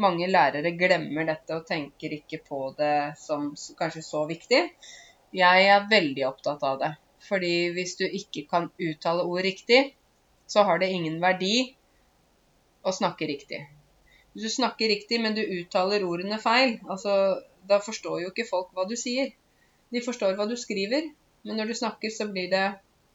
mange 0.00 0.28
lærere 0.30 0.72
glemmer 0.78 1.26
dette 1.28 1.58
og 1.58 1.66
tenker 1.68 2.14
ikke 2.16 2.40
på 2.46 2.60
det 2.78 3.18
som 3.20 3.50
kanskje 3.78 4.04
så 4.06 4.24
viktig. 4.30 4.62
Jeg 5.36 5.68
er 5.68 5.88
veldig 5.90 6.24
opptatt 6.30 6.64
av 6.64 6.78
det. 6.82 6.92
Fordi 7.28 7.54
hvis 7.76 7.96
du 7.98 8.06
ikke 8.06 8.46
kan 8.50 8.70
uttale 8.78 9.26
ord 9.26 9.42
riktig, 9.44 9.82
så 10.48 10.64
har 10.64 10.80
det 10.80 10.92
ingen 10.94 11.18
verdi 11.20 11.74
å 12.86 12.94
snakke 12.94 13.28
riktig. 13.28 13.64
Hvis 14.32 14.46
du 14.46 14.54
snakker 14.54 14.88
riktig, 14.88 15.18
men 15.20 15.34
du 15.36 15.42
uttaler 15.42 16.06
ordene 16.06 16.38
feil, 16.40 16.78
altså, 16.88 17.42
da 17.68 17.80
forstår 17.84 18.22
jo 18.22 18.30
ikke 18.32 18.48
folk 18.48 18.70
hva 18.72 18.86
du 18.88 18.94
sier. 18.96 19.34
De 19.92 20.04
forstår 20.04 20.38
hva 20.38 20.46
du 20.48 20.54
skriver, 20.56 21.10
men 21.44 21.58
når 21.58 21.72
du 21.72 21.78
snakker, 21.80 22.12
så 22.14 22.28
blir 22.30 22.48
det 22.52 22.66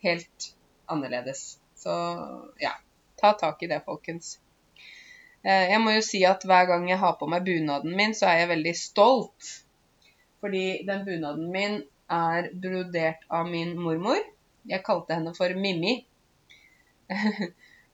helt 0.03 0.49
annerledes. 0.85 1.59
Så 1.75 1.93
ja, 2.59 2.71
ta 3.21 3.33
tak 3.33 3.63
i 3.63 3.67
det, 3.67 3.81
folkens. 3.85 4.37
Eh, 5.43 5.69
jeg 5.73 5.81
må 5.83 5.91
jo 5.97 6.03
si 6.05 6.23
at 6.27 6.45
hver 6.47 6.69
gang 6.69 6.87
jeg 6.87 7.01
har 7.01 7.17
på 7.19 7.27
meg 7.31 7.43
bunaden 7.47 7.95
min, 7.97 8.15
så 8.15 8.29
er 8.31 8.43
jeg 8.43 8.53
veldig 8.53 8.75
stolt. 8.79 9.49
Fordi 10.43 10.83
den 10.87 11.03
bunaden 11.07 11.49
min 11.51 11.81
er 12.11 12.49
brodert 12.63 13.27
av 13.31 13.49
min 13.49 13.75
mormor. 13.79 14.21
Jeg 14.69 14.83
kalte 14.87 15.19
henne 15.19 15.35
for 15.37 15.59
Mimmi. 15.65 15.99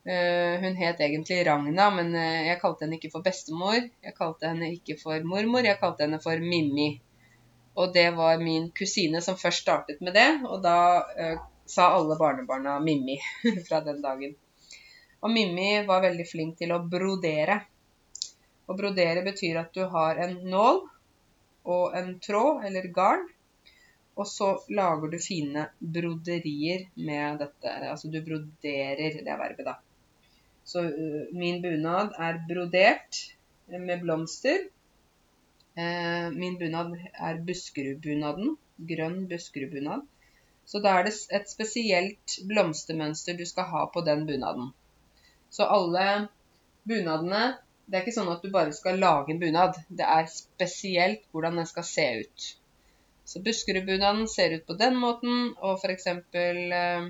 Eh, 0.10 0.56
hun 0.64 0.78
het 0.80 1.02
egentlig 1.04 1.44
Ragna, 1.46 1.90
men 1.94 2.14
eh, 2.18 2.46
jeg 2.48 2.58
kalte 2.62 2.86
henne 2.86 2.96
ikke 2.98 3.12
for 3.12 3.22
bestemor. 3.22 3.76
Jeg 3.78 4.14
kalte 4.16 4.48
henne 4.48 4.70
ikke 4.74 4.96
for 4.98 5.22
mormor, 5.28 5.68
jeg 5.68 5.78
kalte 5.78 6.06
henne 6.06 6.18
for 6.24 6.40
Mimmi. 6.42 6.88
Og 7.78 7.92
det 7.94 8.08
var 8.16 8.40
min 8.42 8.70
kusine 8.74 9.20
som 9.22 9.38
først 9.38 9.62
startet 9.68 10.00
med 10.02 10.16
det, 10.16 10.30
og 10.48 10.64
da 10.64 10.78
sa 11.70 11.90
alle 11.96 12.18
barnebarna 12.18 12.80
Mimmi 12.84 13.18
fra 13.68 13.82
den 13.86 14.02
dagen. 14.02 14.36
Og 15.22 15.34
Mimmi 15.34 15.72
var 15.88 16.06
veldig 16.06 16.26
flink 16.28 16.58
til 16.62 16.74
å 16.74 16.82
brodere. 16.82 17.60
Å 18.70 18.78
brodere 18.78 19.26
betyr 19.26 19.60
at 19.62 19.76
du 19.76 19.84
har 19.92 20.22
en 20.24 20.40
nål 20.50 20.82
og 21.70 21.98
en 21.98 22.16
tråd, 22.24 22.64
eller 22.70 22.88
garn, 22.94 23.28
og 24.20 24.28
så 24.28 24.50
lager 24.76 25.12
du 25.12 25.20
fine 25.24 25.68
broderier 25.80 26.88
med 26.96 27.40
dette. 27.44 27.74
Altså 27.92 28.10
du 28.12 28.20
broderer, 28.26 29.22
det 29.24 29.32
er 29.32 29.40
verbet, 29.40 29.68
da. 29.68 29.78
Så 30.68 30.84
uh, 30.86 31.30
min 31.34 31.62
bunad 31.64 32.18
er 32.20 32.42
brodert 32.50 33.22
med 33.72 34.04
blomster. 34.04 34.66
Uh, 35.78 36.30
min 36.36 36.58
bunad 36.60 36.98
er 37.14 37.40
Buskerudbunaden. 37.48 38.58
Grønn 38.90 39.24
Buskerudbunad. 39.32 40.04
Så 40.70 40.82
da 40.84 40.98
er 41.00 41.08
det 41.08 41.16
et 41.34 41.50
spesielt 41.50 42.36
blomstermønster 42.50 43.38
du 43.38 43.46
skal 43.50 43.72
ha 43.72 43.86
på 43.94 44.04
den 44.06 44.28
bunaden. 44.30 44.70
Så 45.50 45.66
alle 45.66 46.06
bunadene 46.90 47.58
Det 47.90 47.98
er 47.98 48.04
ikke 48.06 48.14
sånn 48.14 48.30
at 48.30 48.44
du 48.46 48.52
bare 48.54 48.74
skal 48.78 49.00
lage 49.02 49.34
en 49.34 49.40
bunad. 49.42 49.78
Det 49.90 50.06
er 50.06 50.28
spesielt 50.30 51.24
hvordan 51.34 51.56
den 51.58 51.66
skal 51.66 51.86
se 51.90 52.06
ut. 52.20 52.44
Så 53.26 53.42
Buskerudbunaden 53.42 54.28
ser 54.30 54.54
ut 54.54 54.68
på 54.68 54.76
den 54.78 55.00
måten, 55.02 55.56
og 55.58 55.82
f.eks. 55.82 56.06
Eh, 56.38 57.08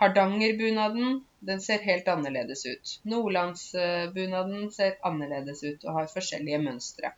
Hardangerbunaden 0.00 1.20
den 1.46 1.62
ser 1.62 1.86
helt 1.86 2.10
annerledes 2.10 2.66
ut. 2.66 2.96
Nordlandsbunaden 3.14 4.72
ser 4.74 4.98
annerledes 5.06 5.62
ut 5.62 5.86
og 5.86 6.00
har 6.00 6.10
forskjellige 6.10 6.58
mønstre. 6.66 7.14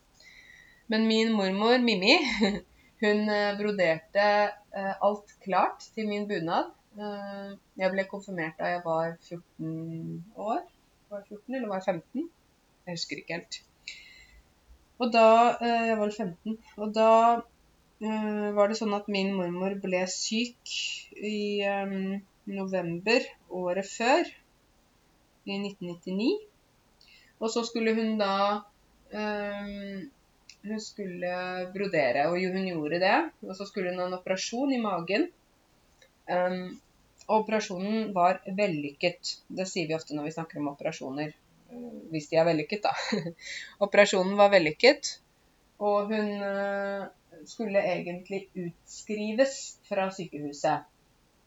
Men 0.92 1.08
min 1.08 1.32
mormor 1.32 1.80
Mimmi, 1.80 2.18
hun 3.00 3.28
eh, 3.28 3.56
broderte 3.58 4.26
eh, 4.72 4.94
alt 5.04 5.34
klart 5.44 5.84
til 5.94 6.08
min 6.08 6.24
bunad. 6.28 6.70
Eh, 6.96 7.52
jeg 7.76 7.92
ble 7.92 8.06
konfirmert 8.08 8.56
da 8.60 8.70
jeg 8.72 8.82
var 8.86 9.16
14 9.28 10.24
år. 10.36 10.62
Var 11.12 11.26
14 11.28 11.58
eller 11.58 11.68
var 11.68 11.84
15? 11.84 12.28
Jeg 12.86 12.96
husker 12.96 13.20
ikke 13.20 13.40
helt. 13.40 13.60
Og 14.98 15.12
da 15.12 15.28
Jeg 15.60 15.98
var 15.98 16.10
15. 16.10 16.56
Og 16.76 16.94
da 16.96 17.10
var 18.56 18.68
det 18.68 18.76
sånn 18.76 18.94
at 18.96 19.08
min 19.12 19.30
mormor 19.36 19.74
ble 19.80 20.02
syk 20.08 20.72
i 21.16 21.64
november 22.48 23.24
året 23.48 23.88
før, 23.88 24.28
i 25.48 25.56
1999. 25.56 26.28
Og 27.40 27.52
så 27.52 27.64
skulle 27.68 27.94
hun 27.96 28.16
da 28.20 28.56
Hun 30.66 30.80
skulle 30.82 31.32
brodere, 31.74 32.26
og 32.30 32.40
hun 32.40 32.66
gjorde 32.66 33.00
det. 33.02 33.16
Og 33.46 33.54
så 33.58 33.66
skulle 33.68 33.92
hun 33.92 34.00
ha 34.02 34.08
en 34.08 34.18
operasjon 34.18 34.72
i 34.74 34.80
magen. 34.82 35.28
Um, 36.26 36.78
operasjonen 37.26 38.12
var 38.14 38.40
vellykket. 38.46 39.36
Det 39.48 39.66
sier 39.68 39.88
vi 39.90 39.94
ofte 39.98 40.16
når 40.16 40.28
vi 40.28 40.34
snakker 40.38 40.62
om 40.62 40.72
operasjoner. 40.72 41.34
Eh, 41.70 41.86
hvis 42.12 42.28
de 42.30 42.40
er 42.40 42.48
vellykket, 42.48 42.86
da. 42.86 43.22
operasjonen 43.86 44.36
var 44.38 44.52
vellykket, 44.54 45.16
og 45.82 46.12
hun 46.12 46.44
eh, 46.46 47.06
skulle 47.50 47.82
egentlig 47.82 48.46
utskrives 48.54 49.56
fra 49.88 50.08
sykehuset. 50.14 50.86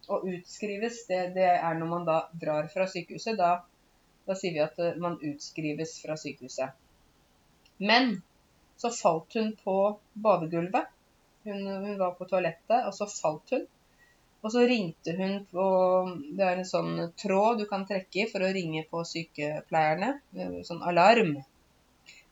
Og 0.09 0.25
utskrives, 0.25 1.03
det, 1.09 1.21
det, 1.35 1.49
er 1.53 1.77
når 1.77 1.91
man 1.91 2.07
da 2.07 2.21
drar 2.41 2.69
fra 2.73 2.87
sykehuset. 2.89 3.37
Da 3.39 3.59
Da 4.29 4.35
sier 4.37 4.53
vi 4.53 4.59
at 4.61 4.75
man 5.01 5.15
utskrives 5.25 5.95
fra 6.03 6.13
sykehuset. 6.19 6.75
Men 7.81 8.19
så 8.79 8.91
falt 8.95 9.35
hun 9.35 9.51
på 9.63 9.75
badegulvet. 10.13 10.87
Hun, 11.43 11.67
hun 11.67 11.97
var 11.99 12.15
på 12.15 12.27
toalettet, 12.29 12.85
og 12.87 12.93
så 12.95 13.07
falt 13.11 13.55
hun. 13.55 13.65
Og 14.39 14.53
så 14.53 14.63
ringte 14.63 15.15
hun 15.17 15.33
på 15.51 15.63
Det 16.37 16.45
er 16.47 16.61
en 16.61 16.67
sånn 16.67 16.93
tråd 17.19 17.59
du 17.59 17.65
kan 17.67 17.83
trekke 17.87 18.21
i 18.23 18.27
for 18.31 18.45
å 18.45 18.51
ringe 18.55 18.85
på 18.87 19.03
sykepleierne. 19.07 20.13
Sånn 20.67 20.85
alarm. 20.87 21.35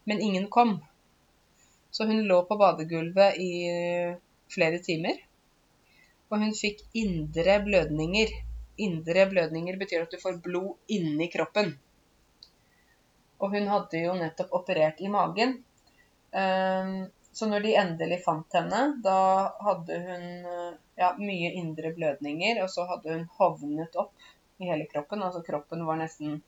Men 0.07 0.23
ingen 0.23 0.47
kom. 0.47 0.77
Så 1.91 2.07
hun 2.07 2.23
lå 2.29 2.39
på 2.47 2.55
badegulvet 2.59 3.41
i 3.43 3.51
flere 4.53 4.79
timer. 4.87 5.19
Og 6.31 6.39
hun 6.45 6.55
fikk 6.55 6.85
indre 6.95 7.59
blødninger. 7.67 8.31
Indre 8.87 9.27
blødninger 9.27 9.79
betyr 9.83 10.07
at 10.07 10.15
du 10.15 10.21
får 10.21 10.39
blod 10.47 10.95
inni 10.95 11.27
kroppen. 11.33 11.75
Og 13.43 13.51
hun 13.51 13.67
hadde 13.67 14.07
jo 14.07 14.15
nettopp 14.15 14.55
operert 14.61 15.03
i 15.03 15.11
magen. 15.11 15.57
Um, 16.31 17.07
så 17.37 17.47
når 17.49 17.63
de 17.63 17.75
endelig 17.77 18.17
fant 18.25 18.55
henne, 18.57 18.81
da 19.05 19.19
hadde 19.61 19.97
hun 20.07 20.23
ja, 20.97 21.11
mye 21.19 21.51
indre 21.59 21.91
blødninger, 21.93 22.63
og 22.63 22.71
så 22.73 22.87
hadde 22.89 23.13
hun 23.13 23.27
hovnet 23.37 23.97
opp 24.01 24.15
i 24.57 24.69
hele 24.71 24.87
kroppen. 24.89 25.21
Altså 25.21 25.43
kroppen 25.45 25.85
var 25.85 25.99
nesten 26.01 26.39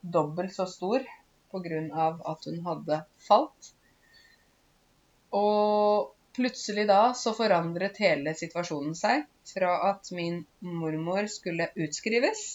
dobbelt 0.00 0.54
så 0.54 0.68
stor 0.70 1.02
pga. 1.50 2.06
at 2.32 2.46
hun 2.46 2.60
hadde 2.66 3.00
falt. 3.28 3.72
Og 5.34 6.12
plutselig 6.36 6.86
da 6.88 7.00
så 7.14 7.32
forandret 7.34 7.98
hele 7.98 8.34
situasjonen 8.38 8.94
seg. 8.94 9.26
Fra 9.46 9.72
at 9.90 10.10
min 10.14 10.40
mormor 10.60 11.26
skulle 11.30 11.68
utskrives 11.78 12.46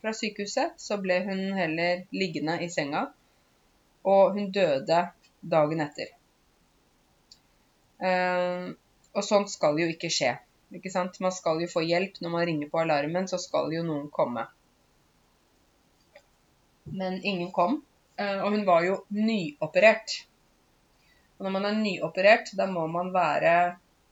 fra 0.00 0.12
sykehuset, 0.14 0.76
så 0.78 0.98
ble 1.02 1.16
hun 1.26 1.40
heller 1.58 2.04
liggende 2.14 2.60
i 2.62 2.68
senga. 2.70 3.08
Og 4.06 4.36
hun 4.36 4.52
døde 4.54 5.00
dagen 5.40 5.82
etter. 5.84 6.12
Uh, 7.96 8.74
og 9.16 9.24
sånt 9.24 9.52
skal 9.52 9.78
jo 9.80 9.88
ikke 9.92 10.10
skje. 10.12 10.34
Ikke 10.76 10.92
sant? 10.92 11.18
Man 11.24 11.32
skal 11.34 11.62
jo 11.62 11.70
få 11.70 11.84
hjelp 11.86 12.18
når 12.20 12.32
man 12.32 12.46
ringer 12.48 12.70
på 12.72 12.82
alarmen, 12.82 13.28
så 13.30 13.38
skal 13.40 13.72
jo 13.72 13.84
noen 13.86 14.10
komme. 14.12 14.46
Men 16.86 17.20
ingen 17.22 17.52
kom. 17.54 17.80
Uh, 18.20 18.42
og 18.44 18.52
hun 18.54 18.66
var 18.68 18.84
jo 18.86 19.00
nyoperert. 19.12 20.20
Og 21.36 21.46
når 21.46 21.56
man 21.56 21.68
er 21.68 21.80
nyoperert, 21.80 22.52
da 22.56 22.68
må 22.70 22.86
man 22.90 23.12
være 23.14 23.56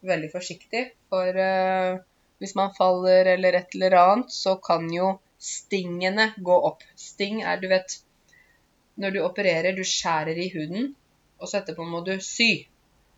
veldig 0.04 0.30
forsiktig. 0.32 0.86
For 1.12 1.44
uh, 1.44 2.00
hvis 2.42 2.56
man 2.58 2.74
faller 2.76 3.30
eller 3.34 3.60
et 3.60 3.76
eller 3.76 3.96
annet, 4.00 4.32
så 4.32 4.56
kan 4.60 4.88
jo 4.92 5.14
stingene 5.40 6.32
gå 6.36 6.56
opp. 6.68 6.82
Sting 6.96 7.42
er, 7.42 7.60
du 7.60 7.68
vet 7.72 8.00
Når 8.94 9.10
du 9.10 9.24
opererer, 9.26 9.74
du 9.74 9.82
skjærer 9.82 10.36
i 10.38 10.52
huden, 10.52 10.92
og 11.44 11.50
så 11.50 11.60
etterpå 11.60 11.84
må 11.86 12.00
du 12.06 12.14
sy. 12.24 12.64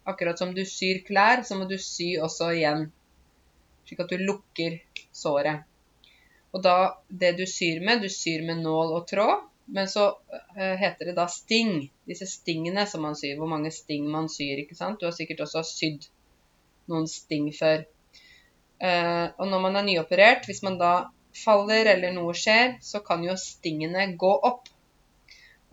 Akkurat 0.06 0.38
som 0.38 0.52
du 0.54 0.62
syr 0.66 1.00
klær, 1.06 1.42
så 1.46 1.58
må 1.58 1.66
du 1.70 1.76
sy 1.82 2.12
også 2.22 2.52
igjen. 2.58 2.88
Slik 3.86 4.02
at 4.02 4.12
du 4.12 4.22
lukker 4.22 4.80
såret. 5.14 5.64
Og 6.54 6.62
da, 6.62 6.76
det 7.08 7.36
du 7.38 7.44
syr 7.46 7.82
med, 7.84 8.02
du 8.02 8.10
syr 8.10 8.44
med 8.46 8.62
nål 8.66 8.94
og 8.98 9.06
tråd. 9.10 9.46
Men 9.66 9.88
så 9.90 10.08
uh, 10.14 10.74
heter 10.78 11.10
det 11.10 11.16
da 11.16 11.26
sting. 11.30 11.88
Disse 12.06 12.28
stingene 12.30 12.86
som 12.86 13.02
man 13.02 13.18
syr. 13.18 13.34
Hvor 13.38 13.50
mange 13.50 13.72
sting 13.74 14.06
man 14.10 14.30
syr, 14.30 14.62
ikke 14.62 14.78
sant. 14.78 15.00
Du 15.00 15.08
har 15.08 15.14
sikkert 15.16 15.42
også 15.46 15.64
sydd 15.66 16.06
noen 16.90 17.08
sting 17.10 17.50
før. 17.54 17.82
Uh, 18.78 19.34
og 19.40 19.50
når 19.50 19.62
man 19.64 19.78
er 19.80 19.86
nyoperert, 19.88 20.46
hvis 20.46 20.62
man 20.66 20.78
da 20.78 20.94
faller 21.36 21.90
eller 21.92 22.14
noe 22.14 22.34
skjer, 22.36 22.78
så 22.84 23.02
kan 23.04 23.24
jo 23.26 23.34
stingene 23.40 24.12
gå 24.20 24.32
opp. 24.48 24.70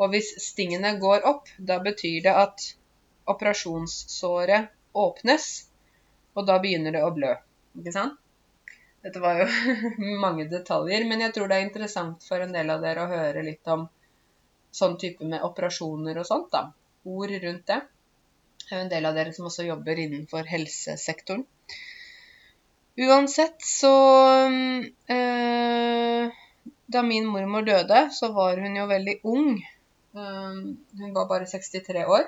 Og 0.02 0.14
hvis 0.14 0.32
stingene 0.42 0.96
går 1.02 1.28
opp, 1.30 1.52
da 1.58 1.78
betyr 1.84 2.24
det 2.26 2.34
at 2.34 2.66
operasjonssåret 3.30 4.72
åpnes, 4.94 5.48
og 6.34 6.48
da 6.50 6.58
begynner 6.62 6.96
det 6.96 7.04
å 7.06 7.14
blø. 7.14 7.34
Ikke 7.78 7.94
sant? 7.96 8.20
Dette 9.04 9.20
var 9.20 9.42
jo 9.42 9.48
mange 10.24 10.48
detaljer, 10.52 11.06
men 11.10 11.26
jeg 11.26 11.36
tror 11.36 11.50
det 11.52 11.60
er 11.60 11.68
interessant 11.68 12.24
for 12.24 12.44
en 12.44 12.54
del 12.56 12.72
av 12.72 12.84
dere 12.84 13.04
å 13.04 13.12
høre 13.12 13.44
litt 13.46 13.68
om 13.74 13.88
sånn 14.74 14.96
type 15.02 15.28
med 15.30 15.44
operasjoner 15.46 16.18
og 16.22 16.28
sånt, 16.28 16.50
da. 16.54 16.70
Ord 17.04 17.34
rundt 17.44 17.68
det. 17.70 17.82
Det 18.64 18.72
er 18.72 18.80
jo 18.80 18.86
en 18.86 18.94
del 18.94 19.06
av 19.10 19.18
dere 19.18 19.34
som 19.36 19.50
også 19.50 19.68
jobber 19.68 20.00
innenfor 20.00 20.48
helsesektoren. 20.48 21.44
Uansett 23.04 23.66
så 23.66 23.92
øh, 25.10 26.32
Da 26.94 27.02
min 27.02 27.26
mormor 27.26 27.66
døde, 27.66 28.10
så 28.14 28.30
var 28.32 28.62
hun 28.62 28.78
jo 28.78 28.86
veldig 28.88 29.16
ung. 29.24 29.58
Um, 30.14 30.78
hun 31.00 31.14
var 31.14 31.26
bare 31.30 31.46
63 31.50 32.06
år. 32.06 32.28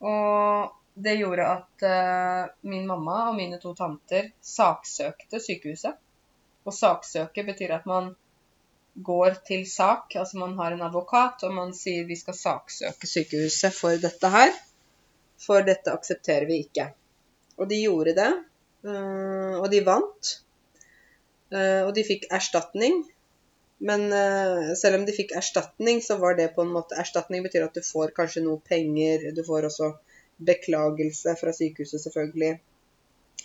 Og 0.00 0.74
det 0.98 1.18
gjorde 1.20 1.46
at 1.46 1.84
uh, 1.84 2.54
min 2.70 2.86
mamma 2.88 3.28
og 3.28 3.36
mine 3.36 3.58
to 3.62 3.74
tanter 3.76 4.30
saksøkte 4.42 5.40
sykehuset. 5.42 5.98
Og 6.64 6.74
saksøke 6.74 7.44
betyr 7.46 7.76
at 7.76 7.86
man 7.88 8.14
går 9.04 9.36
til 9.46 9.62
sak, 9.70 10.16
altså 10.18 10.40
man 10.40 10.56
har 10.58 10.74
en 10.74 10.82
advokat, 10.82 11.44
og 11.46 11.54
man 11.54 11.74
sier 11.76 12.08
vi 12.08 12.16
skal 12.18 12.34
saksøke 12.34 13.06
sykehuset 13.06 13.74
for 13.74 14.00
dette 14.02 14.32
her. 14.32 14.50
For 15.38 15.62
dette 15.62 15.92
aksepterer 15.94 16.48
vi 16.48 16.62
ikke. 16.64 16.88
Og 17.58 17.68
de 17.70 17.78
gjorde 17.84 18.16
det, 18.16 18.32
uh, 18.88 19.60
og 19.60 19.68
de 19.70 19.84
vant. 19.86 20.34
Uh, 21.52 21.84
og 21.86 21.94
de 21.96 22.04
fikk 22.06 22.26
erstatning. 22.34 23.04
Men 23.78 24.12
uh, 24.12 24.74
selv 24.74 24.98
om 24.98 25.04
de 25.06 25.14
fikk 25.14 25.32
erstatning, 25.38 26.00
så 26.02 26.16
var 26.18 26.34
det 26.38 26.50
på 26.56 26.64
en 26.64 26.72
måte 26.74 26.98
Erstatning 26.98 27.44
betyr 27.44 27.68
at 27.68 27.76
du 27.76 27.84
får 27.84 28.14
kanskje 28.16 28.42
noe 28.46 28.58
penger. 28.66 29.28
Du 29.34 29.44
får 29.46 29.68
også 29.68 29.92
beklagelse 30.48 31.34
fra 31.38 31.54
sykehuset, 31.54 32.02
selvfølgelig. 32.02 32.58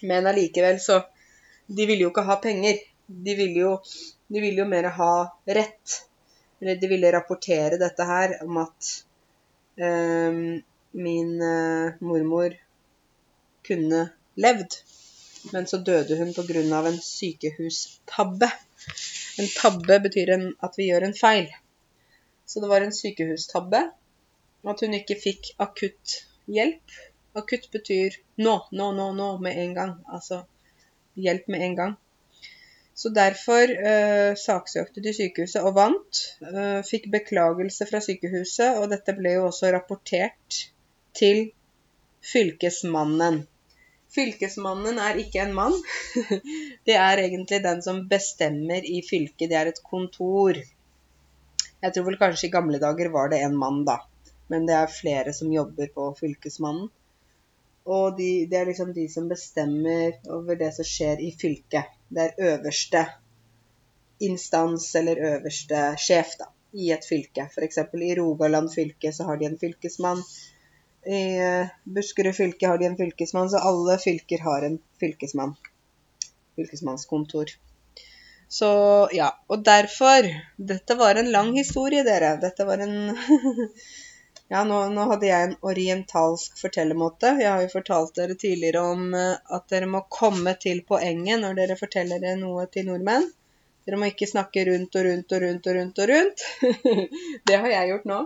Men 0.10 0.30
allikevel, 0.30 0.80
så 0.82 1.04
De 1.68 1.86
ville 1.88 2.04
jo 2.04 2.10
ikke 2.12 2.26
ha 2.28 2.36
penger. 2.44 2.82
De 3.08 3.36
ville 3.40 3.62
jo, 3.62 3.78
de 4.28 4.42
ville 4.44 4.60
jo 4.60 4.66
mer 4.68 4.90
ha 4.98 5.14
rett. 5.48 5.94
Eller 6.60 6.76
de 6.82 6.90
ville 6.92 7.12
rapportere 7.14 7.80
dette 7.80 8.08
her 8.08 8.34
om 8.44 8.58
at 8.60 8.90
uh, 9.80 10.42
min 11.06 11.32
uh, 11.40 11.96
mormor 12.04 12.58
kunne 13.64 14.02
levd. 14.36 14.76
Men 15.54 15.68
så 15.68 15.78
døde 15.78 16.18
hun 16.20 16.34
pga. 16.36 16.88
en 16.88 17.00
sykehustabbe. 17.02 18.52
En 19.42 19.50
tabbe 19.50 20.00
betyr 20.04 20.34
en, 20.36 20.46
at 20.66 20.78
vi 20.78 20.90
gjør 20.90 21.08
en 21.08 21.18
feil. 21.18 21.50
Så 22.46 22.62
det 22.62 22.70
var 22.70 22.86
en 22.86 22.96
sykehustabbe. 22.96 23.82
At 24.70 24.84
hun 24.86 24.96
ikke 24.96 25.18
fikk 25.20 25.54
akutt 25.64 26.20
hjelp. 26.52 26.98
Akutt 27.40 27.70
betyr 27.74 28.16
nå, 28.38 28.56
nå, 28.72 28.92
nå, 29.00 29.10
nå 29.18 29.30
med 29.44 29.60
en 29.60 29.74
gang. 29.78 29.96
Altså 30.08 30.44
hjelp 31.20 31.50
med 31.52 31.66
en 31.68 31.78
gang. 31.80 31.96
Så 32.94 33.10
derfor 33.10 33.72
eh, 33.74 34.36
saksøkte 34.38 35.02
de 35.02 35.16
sykehuset 35.18 35.66
og 35.66 35.74
vant. 35.80 36.22
Eh, 36.46 36.82
fikk 36.86 37.10
beklagelse 37.14 37.88
fra 37.90 38.02
sykehuset, 38.06 38.78
og 38.78 38.92
dette 38.94 39.16
ble 39.18 39.34
jo 39.40 39.48
også 39.48 39.72
rapportert 39.74 40.60
til 41.18 41.48
fylkesmannen. 42.34 43.42
Fylkesmannen 44.14 45.00
er 45.02 45.20
ikke 45.24 45.42
en 45.42 45.54
mann. 45.58 45.76
Det 46.88 46.96
er 47.00 47.24
egentlig 47.24 47.62
den 47.64 47.82
som 47.86 48.04
bestemmer 48.10 48.86
i 48.86 49.02
fylket. 49.06 49.50
Det 49.50 49.58
er 49.60 49.72
et 49.72 49.84
kontor. 49.84 50.60
Jeg 51.84 51.94
tror 51.96 52.08
vel 52.08 52.20
kanskje 52.22 52.48
i 52.48 52.54
gamle 52.54 52.80
dager 52.80 53.10
var 53.14 53.32
det 53.34 53.42
en 53.44 53.58
mann, 53.60 53.82
da. 53.88 53.98
Men 54.52 54.68
det 54.68 54.76
er 54.78 54.92
flere 54.92 55.34
som 55.34 55.52
jobber 55.52 55.90
på 55.96 56.12
Fylkesmannen. 56.20 56.92
Og 57.84 58.16
de, 58.16 58.46
det 58.48 58.60
er 58.60 58.70
liksom 58.70 58.94
de 58.96 59.08
som 59.12 59.28
bestemmer 59.28 60.16
over 60.32 60.56
det 60.60 60.70
som 60.76 60.88
skjer 60.88 61.20
i 61.20 61.34
fylket. 61.40 61.92
Det 62.08 62.28
er 62.30 62.54
øverste 62.54 63.02
instans 64.24 64.86
eller 64.96 65.20
øverste 65.34 65.82
sjef 66.00 66.38
da, 66.40 66.48
i 66.80 66.92
et 66.96 67.04
fylke. 67.04 67.50
F.eks. 67.52 67.82
i 68.00 68.16
Rogaland 68.20 68.72
fylke 68.72 69.12
så 69.12 69.28
har 69.28 69.42
de 69.42 69.50
en 69.50 69.60
fylkesmann. 69.60 70.24
I 71.06 71.22
eh, 71.40 71.68
Buskerud 71.84 72.36
fylke 72.36 72.68
har 72.68 72.78
de 72.78 72.86
en 72.86 72.98
fylkesmann, 72.98 73.50
så 73.50 73.58
alle 73.58 73.98
fylker 74.00 74.44
har 74.46 74.62
en 74.68 74.80
fylkesmann. 75.00 75.56
Fylkesmannskontor. 76.56 77.52
Så 78.54 78.70
ja. 79.12 79.32
Og 79.48 79.64
derfor 79.66 80.28
Dette 80.58 80.96
var 80.96 81.16
en 81.16 81.32
lang 81.32 81.54
historie, 81.58 82.04
dere. 82.06 82.36
Dette 82.42 82.66
var 82.66 82.84
en 82.86 83.16
Ja, 84.54 84.60
nå, 84.68 84.78
nå, 84.94 85.06
hadde 85.10 85.26
jeg 85.26 85.48
en 85.48 85.56
orientalsk 85.66 86.60
fortellermåte. 86.62 87.32
Jeg 87.42 87.50
har 87.50 87.64
jo 87.64 87.72
fortalt 87.72 88.14
dere 88.20 88.36
tidligere 88.38 88.84
om 88.94 89.08
eh, 89.18 89.40
at 89.58 89.66
dere 89.72 89.88
må 89.90 90.04
komme 90.14 90.54
til 90.62 90.84
poenget 90.86 91.42
når 91.42 91.58
dere 91.58 91.80
forteller 91.80 92.28
noe 92.38 92.68
til 92.70 92.86
nordmenn. 92.92 93.26
Dere 93.88 94.00
må 94.00 94.12
ikke 94.12 94.30
snakke 94.30 94.68
rundt 94.70 94.96
og 95.00 95.08
rundt 95.08 95.34
og 95.36 95.42
rundt 95.44 95.68
og 95.68 95.78
rundt 95.80 96.04
og 96.04 96.12
rundt. 96.14 96.46
det 97.50 97.58
har 97.66 97.72
jeg 97.74 97.90
gjort 97.94 98.10
nå. 98.12 98.20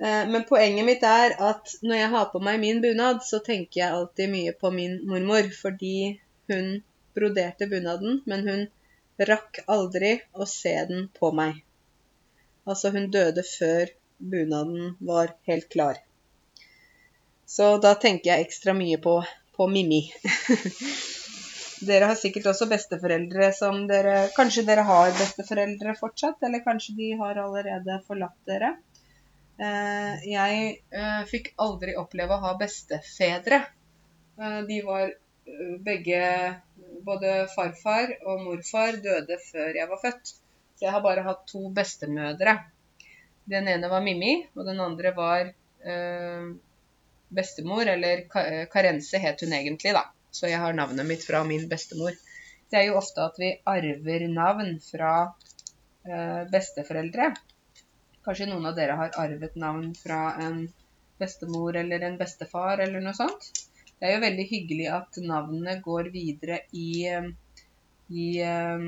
Eh, 0.00 0.28
men 0.32 0.44
poenget 0.48 0.86
mitt 0.88 1.02
er 1.04 1.34
at 1.44 1.74
når 1.84 1.98
jeg 1.98 2.10
har 2.14 2.28
på 2.32 2.40
meg 2.44 2.60
min 2.62 2.80
bunad, 2.80 3.20
så 3.26 3.42
tenker 3.44 3.82
jeg 3.82 3.96
alltid 3.96 4.32
mye 4.32 4.54
på 4.56 4.72
min 4.72 5.00
mormor. 5.08 5.50
Fordi 5.62 5.96
hun 6.52 6.78
broderte 7.16 7.68
bunaden, 7.68 8.22
men 8.30 8.46
hun 8.48 8.62
rakk 9.28 9.60
aldri 9.68 10.14
å 10.32 10.46
se 10.48 10.72
den 10.88 11.08
på 11.18 11.32
meg. 11.36 11.60
Altså, 12.64 12.92
hun 12.94 13.10
døde 13.12 13.44
før 13.44 13.92
bunaden 14.20 14.94
var 15.04 15.34
helt 15.50 15.68
klar. 15.72 16.00
Så 17.50 17.76
da 17.82 17.96
tenker 17.98 18.30
jeg 18.30 18.46
ekstra 18.46 18.72
mye 18.78 18.96
på, 19.02 19.18
på 19.56 19.66
Mimmi. 19.68 20.04
dere 21.88 22.10
har 22.10 22.18
sikkert 22.20 22.50
også 22.52 22.68
besteforeldre 22.70 23.48
som 23.56 23.86
dere 23.88 24.28
Kanskje 24.36 24.66
dere 24.68 24.84
har 24.86 25.12
besteforeldre 25.16 25.96
fortsatt, 25.98 26.40
eller 26.46 26.64
kanskje 26.64 26.96
de 26.96 27.10
har 27.20 27.40
allerede 27.42 28.00
forlatt 28.06 28.38
dere. 28.48 28.76
Eh, 29.60 30.22
jeg 30.24 30.60
eh, 30.88 31.22
fikk 31.28 31.50
aldri 31.60 31.92
oppleve 32.00 32.36
å 32.36 32.44
ha 32.46 32.54
bestefedre. 32.60 33.60
Eh, 34.40 34.60
de 34.68 34.80
var 34.86 35.12
begge 35.84 36.20
Både 37.00 37.46
farfar 37.50 38.10
og 38.28 38.42
morfar 38.44 38.98
døde 39.00 39.38
før 39.40 39.76
jeg 39.76 39.88
var 39.88 40.00
født. 40.02 40.32
Så 40.76 40.84
jeg 40.84 40.92
har 40.92 41.02
bare 41.04 41.24
hatt 41.24 41.46
to 41.48 41.62
bestemødre. 41.72 42.54
Den 43.48 43.70
ene 43.72 43.88
var 43.88 44.04
Mimmi, 44.04 44.34
og 44.52 44.68
den 44.68 44.82
andre 44.84 45.12
var 45.16 45.48
bestemor, 47.32 47.88
eller 47.88 48.26
Karense 48.72 49.20
het 49.22 49.40
hun 49.40 49.56
egentlig, 49.56 49.94
da. 49.96 50.04
Så 50.30 50.52
jeg 50.52 50.60
har 50.60 50.76
navnet 50.76 51.08
mitt 51.08 51.24
fra 51.24 51.40
min 51.48 51.64
bestemor. 51.72 52.12
Det 52.68 52.82
er 52.82 52.90
jo 52.90 53.00
ofte 53.00 53.24
at 53.24 53.40
vi 53.40 53.54
arver 53.64 54.26
navn 54.28 54.76
fra 54.84 55.14
besteforeldre. 56.52 57.32
Kanskje 58.26 58.50
noen 58.50 58.68
av 58.68 58.76
dere 58.76 58.98
har 59.00 59.16
arvet 59.22 59.54
navn 59.56 59.92
fra 59.96 60.22
en 60.44 60.64
bestemor 61.20 61.76
eller 61.76 62.04
en 62.04 62.18
bestefar 62.20 62.82
eller 62.84 63.00
noe 63.04 63.16
sånt. 63.16 63.50
Det 64.00 64.08
er 64.08 64.16
jo 64.16 64.24
veldig 64.24 64.46
hyggelig 64.48 64.88
at 64.96 65.20
navnene 65.24 65.76
går 65.84 66.08
videre 66.12 66.62
i, 66.76 67.04
i 68.08 68.26
um, 68.40 68.84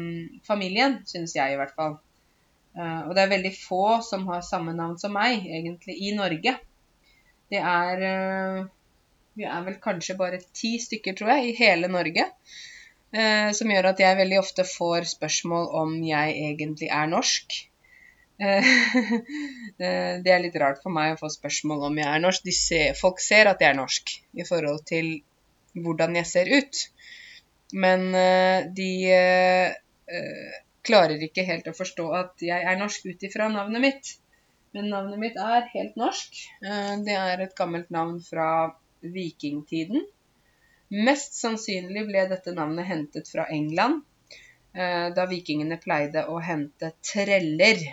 familien, 0.46 0.98
syns 1.08 1.36
jeg 1.36 1.52
i 1.52 1.58
hvert 1.60 1.74
fall. 1.76 1.98
Uh, 2.72 3.08
og 3.08 3.16
det 3.16 3.24
er 3.24 3.32
veldig 3.34 3.52
få 3.56 3.82
som 4.04 4.24
har 4.30 4.44
samme 4.46 4.72
navn 4.76 4.96
som 5.00 5.12
meg, 5.16 5.44
egentlig, 5.44 5.98
i 6.00 6.14
Norge. 6.16 6.54
Det 7.52 7.60
er 7.60 8.06
uh, 8.06 8.62
Vi 9.36 9.44
er 9.48 9.64
vel 9.64 9.76
kanskje 9.84 10.16
bare 10.16 10.40
ti 10.52 10.78
stykker, 10.80 11.16
tror 11.16 11.34
jeg, 11.34 11.50
i 11.50 11.58
hele 11.60 11.92
Norge. 11.92 12.28
Uh, 13.12 13.52
som 13.56 13.68
gjør 13.68 13.92
at 13.92 14.00
jeg 14.00 14.20
veldig 14.20 14.40
ofte 14.40 14.64
får 14.68 15.08
spørsmål 15.12 15.68
om 15.82 15.98
jeg 16.08 16.40
egentlig 16.48 16.88
er 16.88 17.12
norsk. 17.12 17.60
det 19.82 20.32
er 20.32 20.42
litt 20.42 20.58
rart 20.58 20.80
for 20.82 20.94
meg 20.94 21.14
å 21.14 21.20
få 21.20 21.30
spørsmål 21.32 21.86
om 21.90 22.00
jeg 22.00 22.08
er 22.08 22.24
norsk. 22.24 22.48
Ser, 22.56 22.96
folk 22.98 23.22
ser 23.22 23.50
at 23.50 23.62
jeg 23.62 23.70
er 23.70 23.78
norsk 23.78 24.14
i 24.38 24.46
forhold 24.48 24.82
til 24.88 25.14
hvordan 25.78 26.18
jeg 26.18 26.30
ser 26.30 26.50
ut. 26.50 26.82
Men 27.72 28.10
de 28.76 28.90
klarer 30.86 31.22
ikke 31.22 31.46
helt 31.46 31.70
å 31.70 31.76
forstå 31.76 32.08
at 32.18 32.42
jeg 32.44 32.66
er 32.68 32.80
norsk 32.80 33.06
ut 33.06 33.24
ifra 33.28 33.48
navnet 33.52 33.84
mitt. 33.84 34.12
Men 34.72 34.88
navnet 34.88 35.20
mitt 35.20 35.36
er 35.36 35.68
helt 35.74 35.98
norsk. 36.00 36.38
Eh, 36.64 36.94
det 37.06 37.16
er 37.18 37.44
et 37.44 37.56
gammelt 37.58 37.90
navn 37.92 38.18
fra 38.24 38.48
vikingtiden. 39.02 40.06
Mest 41.08 41.36
sannsynlig 41.36 42.06
ble 42.08 42.24
dette 42.30 42.54
navnet 42.56 42.88
hentet 42.88 43.28
fra 43.32 43.46
England, 43.52 44.02
eh, 44.74 45.08
da 45.16 45.26
vikingene 45.28 45.78
pleide 45.80 46.24
å 46.28 46.40
hente 46.40 46.92
treller. 47.04 47.84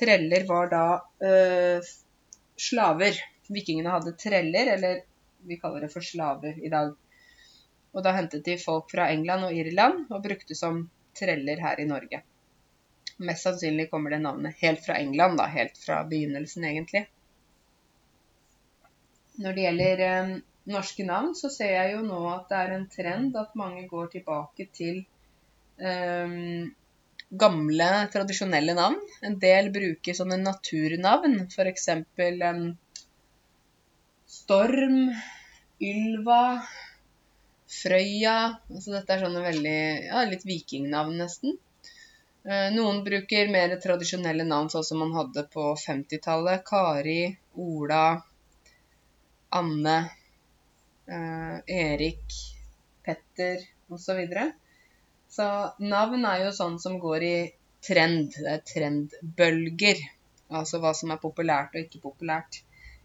Treller 0.00 0.46
var 0.48 0.70
da 0.72 0.84
øh, 1.28 1.90
slaver. 2.56 3.20
Vikingene 3.50 3.92
hadde 3.92 4.16
treller, 4.16 4.72
eller 4.76 5.02
vi 5.46 5.58
kaller 5.60 5.84
det 5.84 5.92
for 5.92 6.04
slaver 6.04 6.56
i 6.56 6.72
dag. 6.72 6.94
Og 7.90 8.04
da 8.06 8.14
hentet 8.14 8.44
de 8.46 8.56
folk 8.60 8.90
fra 8.92 9.10
England 9.12 9.48
og 9.48 9.56
Irland 9.56 10.04
og 10.10 10.22
brukte 10.24 10.56
som 10.56 10.84
treller 11.18 11.60
her 11.60 11.80
i 11.82 11.88
Norge. 11.88 12.22
Mest 13.20 13.44
sannsynlig 13.44 13.90
kommer 13.90 14.14
det 14.14 14.22
navnet 14.24 14.56
helt 14.62 14.84
fra 14.84 14.96
England, 14.96 15.36
da, 15.40 15.48
helt 15.52 15.76
fra 15.76 16.00
begynnelsen 16.08 16.64
egentlig. 16.64 17.02
Når 19.40 19.56
det 19.56 19.64
gjelder 19.66 20.04
eh, 20.06 20.30
norske 20.72 21.04
navn, 21.04 21.34
så 21.36 21.50
ser 21.52 21.74
jeg 21.74 21.94
jo 21.96 22.04
nå 22.06 22.20
at 22.30 22.48
det 22.48 22.60
er 22.60 22.74
en 22.76 22.86
trend 22.94 23.36
at 23.40 23.56
mange 23.58 23.86
går 23.90 24.12
tilbake 24.14 24.68
til 24.76 25.02
eh, 25.80 26.38
gamle, 27.30 27.88
tradisjonelle 28.12 28.74
navn. 28.74 29.00
En 29.22 29.38
del 29.42 29.70
bruker 29.74 30.16
sånne 30.16 30.38
naturnavn, 30.42 31.36
f.eks. 31.46 31.88
Um, 32.50 32.62
Storm, 34.30 35.00
Ylva, 35.80 36.42
Frøya. 37.70 38.36
Altså 38.70 38.94
dette 38.96 39.14
er 39.14 39.24
sånne 39.24 39.42
veldig 39.44 39.80
ja, 40.08 40.24
litt 40.30 40.46
vikingnavn, 40.46 41.18
nesten. 41.22 41.58
Eh, 42.40 42.70
noen 42.72 43.02
bruker 43.04 43.50
mer 43.52 43.76
tradisjonelle 43.82 44.46
navn, 44.48 44.70
sånn 44.72 44.86
som 44.86 45.02
man 45.04 45.12
hadde 45.16 45.44
på 45.52 45.70
50-tallet. 45.78 46.64
Kari, 46.66 47.20
Ola, 47.60 48.06
Anne, 49.60 49.98
eh, 51.06 51.56
Erik, 51.80 52.40
Petter 53.04 53.62
osv. 53.90 54.24
Så, 55.40 55.50
navn 55.80 56.26
er 56.28 56.42
jo 56.42 56.48
sånn 56.52 56.74
som 56.82 56.98
går 57.00 57.22
i 57.24 57.36
trend. 57.86 58.34
Det 58.36 58.50
er 58.58 58.64
trendbølger. 58.68 60.02
Altså 60.58 60.80
hva 60.82 60.90
som 60.98 61.14
er 61.14 61.20
populært 61.22 61.76
og 61.78 61.86
ikke 61.86 62.02
populært. 62.02 62.58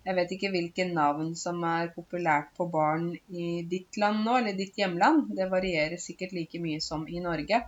Jeg 0.05 0.17
vet 0.17 0.33
ikke 0.35 0.49
hvilke 0.53 0.85
navn 0.89 1.29
som 1.39 1.63
er 1.65 1.93
populært 1.95 2.49
på 2.57 2.67
barn 2.73 3.07
i 3.31 3.63
ditt 3.69 3.95
land 4.01 4.25
nå, 4.25 4.35
eller 4.41 4.57
ditt 4.57 4.75
hjemland. 4.81 5.31
Det 5.37 5.47
varierer 5.53 6.01
sikkert 6.01 6.35
like 6.35 6.59
mye 6.61 6.83
som 6.83 7.07
i 7.07 7.23
Norge. 7.23 7.61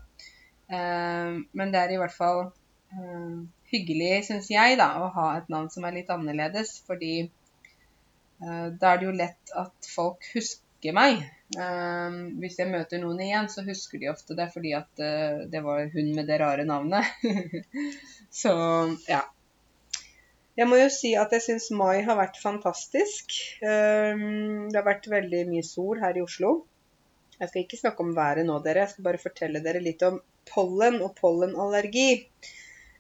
Eh, 0.68 1.40
men 1.62 1.74
det 1.74 1.82
er 1.86 1.96
i 1.96 2.02
hvert 2.02 2.18
fall 2.18 2.44
eh, 2.92 3.40
hyggelig, 3.72 4.12
syns 4.28 4.52
jeg, 4.52 4.76
da, 4.84 4.92
å 5.00 5.10
ha 5.16 5.30
et 5.38 5.48
navn 5.54 5.72
som 5.72 5.88
er 5.88 5.96
litt 6.02 6.12
annerledes. 6.14 6.76
Fordi 6.90 7.14
eh, 7.24 8.68
da 8.76 8.92
er 8.92 9.00
det 9.00 9.10
jo 9.10 9.18
lett 9.24 9.58
at 9.64 9.94
folk 9.96 10.28
husker 10.36 11.00
meg. 11.00 11.24
Hvis 11.48 12.58
jeg 12.60 12.68
møter 12.68 13.00
noen 13.00 13.22
igjen, 13.24 13.46
så 13.48 13.64
husker 13.64 14.02
de 14.02 14.10
ofte 14.12 14.36
det 14.36 14.50
fordi 14.52 14.74
at 14.76 15.00
det 15.48 15.62
var 15.64 15.86
hun 15.94 16.10
med 16.18 16.28
det 16.28 16.42
rare 16.42 16.66
navnet. 16.68 17.08
så 18.42 18.52
ja. 19.08 19.22
Jeg 20.58 20.66
må 20.66 20.80
jo 20.80 20.88
si 20.90 21.12
at 21.14 21.34
jeg 21.36 21.44
syns 21.46 21.68
mai 21.78 22.02
har 22.06 22.18
vært 22.18 22.40
fantastisk. 22.42 23.36
Ehm, 23.62 24.72
det 24.72 24.80
har 24.80 24.88
vært 24.88 25.10
veldig 25.12 25.44
mye 25.52 25.66
sol 25.66 26.02
her 26.02 26.18
i 26.18 26.24
Oslo. 26.24 26.54
Jeg 27.38 27.52
skal 27.52 27.62
ikke 27.62 27.78
snakke 27.78 28.02
om 28.02 28.16
været 28.18 28.48
nå, 28.48 28.56
dere. 28.66 28.88
Jeg 28.88 28.96
skal 28.96 29.06
bare 29.06 29.22
fortelle 29.22 29.62
dere 29.62 29.84
litt 29.86 30.02
om 30.08 30.18
pollen 30.50 30.98
og 31.06 31.14
pollenallergi. 31.20 32.24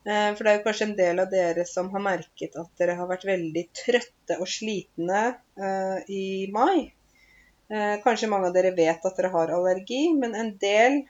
Eh, 0.06 0.30
for 0.38 0.44
det 0.44 0.52
er 0.52 0.60
jo 0.60 0.66
kanskje 0.68 0.88
en 0.92 0.98
del 1.00 1.24
av 1.24 1.34
dere 1.34 1.66
som 1.66 1.90
har 1.96 2.06
merket 2.06 2.60
at 2.62 2.70
dere 2.78 3.00
har 3.00 3.10
vært 3.10 3.26
veldig 3.26 3.66
trøtte 3.82 4.38
og 4.38 4.52
slitne 4.54 5.24
eh, 5.58 5.98
i 6.14 6.26
mai. 6.54 6.92
Eh, 7.68 7.96
kanskje 8.04 8.30
mange 8.32 8.50
av 8.50 8.56
dere 8.56 8.72
vet 8.76 9.06
at 9.06 9.18
dere 9.20 9.32
har 9.34 9.54
allergi, 9.58 10.04
men 10.16 10.36
en 10.36 10.54
del 10.62 11.04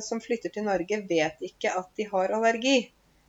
som 0.00 0.22
flytter 0.24 0.48
til 0.48 0.64
Norge, 0.64 0.96
vet 1.04 1.42
ikke 1.44 1.68
at 1.76 1.90
de 1.98 2.06
har 2.08 2.32
allergi. 2.32 2.78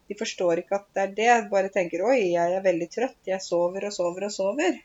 De 0.08 0.16
forstår 0.16 0.62
ikke 0.62 0.78
at 0.78 0.86
det 0.96 1.02
er 1.02 1.16
det. 1.18 1.50
Bare 1.52 1.72
tenker 1.74 2.06
'oi, 2.06 2.22
jeg 2.38 2.54
er 2.56 2.64
veldig 2.64 2.88
trøtt. 2.94 3.18
Jeg 3.28 3.44
sover 3.44 3.90
og 3.90 3.92
sover 3.92 4.30
og 4.30 4.32
sover'. 4.32 4.78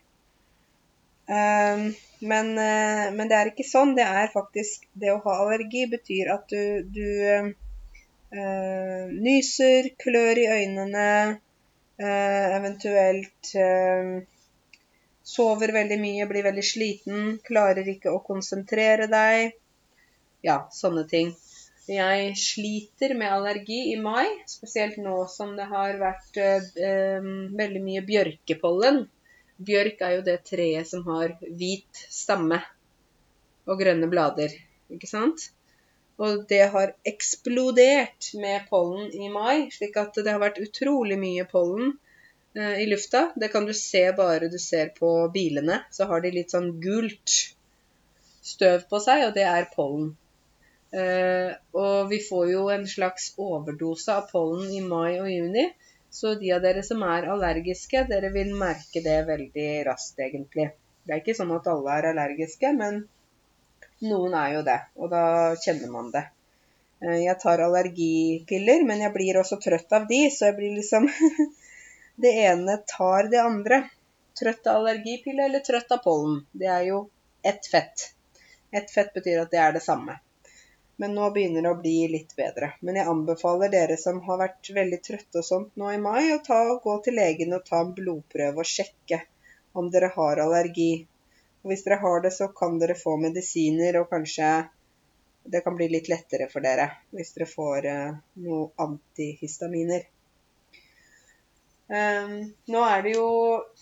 Um, 1.23 1.95
men, 2.19 2.49
men, 3.15 3.27
det 3.31 3.37
er 3.37 3.51
ikke 3.53 3.63
sånn. 3.63 3.95
Det 3.95 4.03
er 4.03 4.31
faktisk 4.33 4.83
Det 4.99 5.13
å 5.13 5.21
ha 5.23 5.37
allergi 5.45 5.85
betyr 5.91 6.33
at 6.33 6.51
du, 6.51 6.83
du 6.83 7.07
uh, 8.35 9.07
nyser, 9.13 9.93
klør 10.03 10.41
i 10.41 10.49
øynene, 10.57 11.07
uh, 12.03 12.45
eventuelt 12.57 13.53
sover 15.23 15.71
veldig 15.71 15.97
mye, 16.01 16.27
blir 16.27 16.45
veldig 16.45 16.65
sliten, 16.67 17.23
klarer 17.47 17.87
ikke 17.95 18.11
å 18.11 18.21
konsentrere 18.25 19.07
deg. 19.11 19.55
Ja, 20.43 20.65
sånne 20.75 21.05
ting. 21.07 21.31
Jeg 21.87 22.35
sliter 22.39 23.11
med 23.19 23.31
allergi 23.31 23.79
i 23.91 23.97
mai, 23.99 24.27
spesielt 24.47 24.99
nå 25.03 25.23
som 25.31 25.55
det 25.57 25.67
har 25.71 25.97
vært 25.99 26.39
eh, 26.39 27.25
veldig 27.59 27.81
mye 27.83 28.03
bjørkepollen. 28.07 29.01
Bjørk 29.63 30.03
er 30.03 30.15
jo 30.17 30.21
det 30.27 30.37
treet 30.47 30.87
som 30.87 31.03
har 31.09 31.35
hvit 31.43 32.05
stamme 32.11 32.61
og 33.67 33.79
grønne 33.79 34.07
blader, 34.11 34.55
ikke 34.91 35.07
sant? 35.11 35.49
Og 36.23 36.43
det 36.47 36.65
har 36.71 36.95
eksplodert 37.09 38.31
med 38.39 38.67
pollen 38.69 39.11
i 39.11 39.29
mai, 39.33 39.69
slik 39.73 39.97
at 39.99 40.15
det 40.19 40.29
har 40.29 40.41
vært 40.43 40.61
utrolig 40.63 41.17
mye 41.19 41.47
pollen 41.49 41.95
i 42.53 42.85
lufta. 42.85 43.31
Det 43.35 43.47
kan 43.49 43.65
du 43.65 43.73
se 43.73 44.03
bare 44.13 44.47
du 44.49 44.59
ser 44.61 44.91
på 44.97 45.09
bilene. 45.33 45.79
Så 45.91 46.05
har 46.09 46.21
de 46.21 46.29
litt 46.35 46.53
sånn 46.53 46.67
gult 46.83 47.33
støv 48.45 48.83
på 48.89 48.99
seg, 49.01 49.23
og 49.27 49.33
det 49.37 49.47
er 49.49 49.71
pollen. 49.73 50.11
Uh, 50.93 51.49
og 51.73 52.11
vi 52.11 52.19
får 52.21 52.51
jo 52.51 52.67
en 52.69 52.83
slags 52.89 53.31
overdose 53.41 54.13
av 54.13 54.27
pollen 54.29 54.69
i 54.69 54.83
mai 54.85 55.17
og 55.17 55.31
juni. 55.31 55.65
Så 56.13 56.35
de 56.37 56.51
av 56.53 56.61
dere 56.61 56.83
som 56.85 57.01
er 57.07 57.25
allergiske, 57.33 58.03
dere 58.11 58.29
vil 58.35 58.51
merke 58.57 59.01
det 59.01 59.23
veldig 59.25 59.69
raskt, 59.87 60.19
egentlig. 60.21 60.67
Det 61.03 61.15
er 61.15 61.23
ikke 61.23 61.35
sånn 61.39 61.55
at 61.55 61.65
alle 61.71 61.95
er 61.97 62.07
allergiske, 62.11 62.69
men 62.77 63.01
noen 64.05 64.35
er 64.37 64.59
jo 64.59 64.61
det. 64.67 64.77
Og 65.01 65.09
da 65.09 65.23
kjenner 65.63 65.89
man 65.89 66.11
det. 66.13 66.27
Eh, 67.01 67.23
jeg 67.23 67.39
tar 67.41 67.65
allergipiller, 67.65 68.85
men 68.85 69.01
jeg 69.01 69.15
blir 69.15 69.41
også 69.41 69.57
trøtt 69.63 69.97
av 69.97 70.05
de, 70.11 70.21
så 70.29 70.51
jeg 70.51 70.59
blir 70.59 70.77
liksom 70.77 71.09
Det 72.15 72.33
ene 72.43 72.77
tar 72.77 73.23
det 73.23 73.41
andre. 73.41 73.89
Trøtt 74.39 74.67
av 74.67 74.75
allergipille 74.75 75.45
eller 75.45 75.59
trøtt 75.59 75.91
av 75.91 75.97
pollen. 76.03 76.45
Det 76.51 76.69
er 76.69 76.83
jo 76.89 76.99
ett 77.41 77.65
fett. 77.65 78.13
Ett 78.71 78.91
fett 78.91 79.13
betyr 79.13 79.41
at 79.41 79.51
det 79.51 79.57
er 79.57 79.73
det 79.73 79.81
samme. 79.85 80.19
Men 80.95 81.15
nå 81.17 81.29
begynner 81.33 81.65
det 81.65 81.71
å 81.73 81.79
bli 81.81 82.07
litt 82.07 82.35
bedre. 82.37 82.73
Men 82.81 82.97
jeg 82.99 83.09
anbefaler 83.09 83.71
dere 83.73 83.97
som 83.97 84.21
har 84.27 84.39
vært 84.43 84.69
veldig 84.75 84.99
trøtte 85.07 85.41
og 85.41 85.47
sånt 85.47 85.75
nå 85.81 85.89
i 85.91 85.97
mai, 86.01 86.29
å 86.35 86.41
ta, 86.45 86.59
gå 86.83 86.97
til 87.05 87.17
legen 87.17 87.57
og 87.57 87.65
ta 87.65 87.81
en 87.81 87.95
blodprøve 87.97 88.61
og 88.61 88.69
sjekke 88.69 89.19
om 89.73 89.89
dere 89.93 90.11
har 90.15 90.41
allergi. 90.45 90.91
Og 91.63 91.73
hvis 91.73 91.85
dere 91.87 92.01
har 92.03 92.21
det, 92.21 92.33
så 92.37 92.51
kan 92.53 92.77
dere 92.79 92.97
få 92.99 93.17
medisiner, 93.17 93.97
og 94.01 94.09
kanskje 94.13 94.53
det 95.43 95.63
kan 95.65 95.75
bli 95.75 95.89
litt 95.91 96.07
lettere 96.11 96.47
for 96.51 96.63
dere 96.63 96.85
hvis 97.11 97.33
dere 97.35 97.49
får 97.49 97.87
uh, 97.89 98.19
noe 98.45 98.69
antihistaminer. 98.85 100.05
Um, 101.91 102.53
nå 102.71 102.81
er 102.87 103.01
det 103.03 103.11
jo 103.17 103.27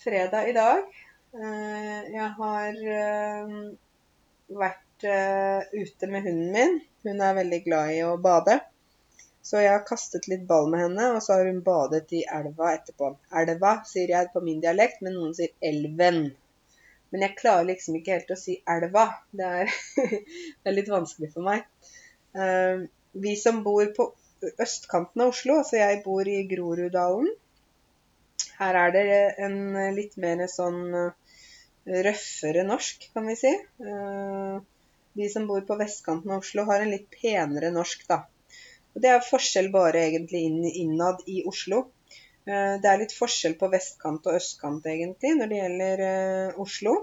fredag 0.02 0.50
i 0.50 0.56
dag. 0.58 0.86
Uh, 1.32 2.00
jeg 2.12 2.30
har 2.38 2.80
uh, 2.82 3.52
vært 4.58 5.06
uh, 5.06 5.62
ute 5.72 6.10
med 6.10 6.26
hunden 6.26 6.50
min. 6.56 6.80
Hun 7.06 7.22
er 7.22 7.38
veldig 7.38 7.60
glad 7.68 7.94
i 7.94 8.02
å 8.08 8.16
bade. 8.22 8.58
Så 9.46 9.62
jeg 9.62 9.74
har 9.74 9.86
kastet 9.86 10.28
litt 10.30 10.48
ball 10.50 10.70
med 10.70 10.84
henne, 10.84 11.12
og 11.16 11.22
så 11.24 11.38
har 11.38 11.50
hun 11.50 11.62
badet 11.66 12.12
i 12.18 12.24
elva 12.26 12.74
etterpå. 12.76 13.14
Elva 13.42 13.76
sier 13.90 14.14
jeg 14.14 14.32
på 14.34 14.42
min 14.46 14.62
dialekt, 14.62 15.02
men 15.06 15.16
noen 15.18 15.38
sier 15.38 15.54
elven. 15.66 16.24
Men 17.12 17.26
jeg 17.26 17.38
klarer 17.38 17.70
liksom 17.70 17.98
ikke 18.00 18.18
helt 18.18 18.34
å 18.34 18.40
si 18.40 18.58
elva. 18.70 19.08
Det 19.34 19.54
er, 19.62 19.78
det 20.62 20.72
er 20.72 20.78
litt 20.78 20.92
vanskelig 20.92 21.32
for 21.34 21.46
meg. 21.46 21.66
vi 23.12 23.34
som 23.36 23.64
bor 23.66 23.90
på 23.96 24.06
østkanten 24.62 25.24
av 25.26 25.34
Oslo, 25.34 25.58
altså 25.62 25.82
jeg 25.82 26.04
bor 26.06 26.28
i 26.28 26.38
Groruddalen, 26.50 27.34
her 28.62 28.78
er 28.78 28.94
det 28.94 29.06
en 29.46 29.56
litt 29.96 30.18
mer 30.22 30.44
sånn 30.52 30.82
eh, 30.98 31.38
røffere 32.08 32.66
norsk, 32.68 33.08
kan 33.16 33.26
vi 33.30 33.38
si. 33.40 33.54
Eh, 33.54 34.58
de 35.18 35.30
som 35.34 35.48
bor 35.50 35.64
på 35.68 35.78
vestkanten 35.80 36.32
av 36.32 36.44
Oslo, 36.44 36.68
har 36.70 36.84
en 36.84 36.94
litt 36.94 37.10
penere 37.16 37.72
norsk, 37.74 38.06
da. 38.12 38.22
Og 38.92 39.02
det 39.04 39.10
er 39.12 39.26
forskjell 39.26 39.72
bare 39.74 40.06
egentlig 40.10 40.44
innad 40.84 41.24
i 41.32 41.42
Oslo. 41.50 41.88
Eh, 42.46 42.76
det 42.84 42.92
er 42.92 43.02
litt 43.02 43.16
forskjell 43.18 43.58
på 43.58 43.72
vestkant 43.74 44.30
og 44.30 44.38
østkant, 44.38 44.86
egentlig, 44.86 45.34
når 45.40 45.52
det 45.52 45.62
gjelder 45.62 46.62
Oslo. 46.62 46.96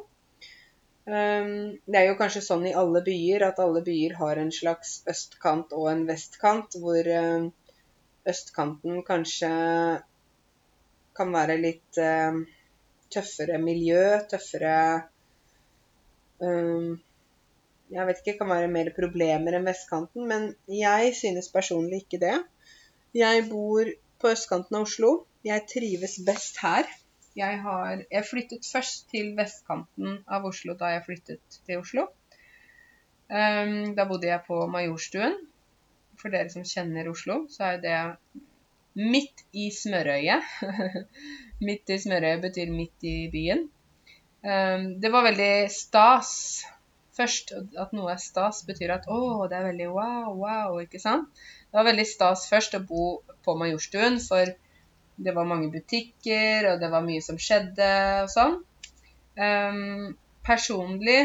Det 1.09 1.97
er 1.97 2.03
jo 2.05 2.19
kanskje 2.19 2.43
sånn 2.45 2.67
i 2.69 2.75
alle 2.77 3.01
byer 3.01 3.47
at 3.47 3.61
alle 3.65 3.81
byer 3.81 4.19
har 4.19 4.37
en 4.43 4.51
slags 4.53 4.99
østkant 5.09 5.71
og 5.73 5.87
en 5.89 6.03
vestkant, 6.05 6.77
hvor 6.83 7.09
østkanten 8.29 9.01
kanskje 9.07 9.49
kan 11.19 11.35
være 11.35 11.59
litt 11.61 11.99
uh, 12.01 12.39
tøffere 13.13 13.59
miljø, 13.63 14.03
tøffere 14.31 14.77
um, 16.45 16.97
Jeg 17.89 18.05
vet 18.09 18.21
ikke, 18.23 18.39
kan 18.43 18.53
være 18.53 18.71
mer 18.73 18.93
problemer 18.97 19.57
enn 19.57 19.67
vestkanten, 19.69 20.27
men 20.29 20.51
jeg 20.71 21.15
synes 21.17 21.49
personlig 21.53 22.03
ikke 22.05 22.21
det. 22.21 22.37
Jeg 23.17 23.47
bor 23.49 23.89
på 24.21 24.33
østkanten 24.35 24.77
av 24.77 24.85
Oslo. 24.85 25.13
Jeg 25.47 25.65
trives 25.71 26.19
best 26.27 26.61
her. 26.61 26.85
Jeg, 27.39 27.61
har, 27.65 28.03
jeg 28.11 28.27
flyttet 28.29 28.67
først 28.67 29.09
til 29.13 29.33
vestkanten 29.39 30.19
av 30.27 30.45
Oslo 30.49 30.75
da 30.77 30.93
jeg 30.97 31.07
flyttet 31.07 31.61
til 31.65 31.81
Oslo. 31.81 32.09
Um, 33.29 33.95
da 33.97 34.05
bodde 34.09 34.29
jeg 34.29 34.45
på 34.47 34.61
Majorstuen. 34.73 35.39
For 36.19 36.35
dere 36.35 36.51
som 36.51 36.67
kjenner 36.67 37.09
Oslo, 37.09 37.45
så 37.53 37.73
er 37.73 37.83
det 37.83 37.99
midt 38.99 39.45
i 39.55 39.69
smørøyet. 39.75 40.47
midt 41.69 41.95
i 41.95 41.99
smørøyet 42.03 42.43
betyr 42.43 42.73
midt 42.75 43.07
i 43.07 43.17
byen. 43.33 43.69
Um, 44.43 44.91
det 45.03 45.13
var 45.15 45.27
veldig 45.27 45.53
stas 45.73 46.33
først. 47.19 47.53
At 47.79 47.95
noe 47.97 48.13
er 48.15 48.23
stas, 48.23 48.63
betyr 48.67 48.95
at 48.99 49.09
å, 49.11 49.47
det 49.51 49.59
er 49.59 49.69
veldig 49.71 49.91
wow, 49.95 50.33
wow, 50.39 50.79
ikke 50.83 51.01
sant? 51.03 51.31
Det 51.69 51.79
var 51.79 51.89
veldig 51.91 52.07
stas 52.09 52.47
først 52.51 52.79
å 52.79 52.85
bo 52.87 53.09
på 53.47 53.57
Majorstuen, 53.59 54.19
for 54.23 54.51
det 55.19 55.35
var 55.35 55.49
mange 55.51 55.71
butikker, 55.73 56.73
og 56.73 56.83
det 56.83 56.91
var 56.93 57.07
mye 57.07 57.23
som 57.25 57.39
skjedde 57.43 57.91
og 58.23 58.31
sånn. 58.33 58.61
Um, 59.39 60.15
personlig 60.47 61.21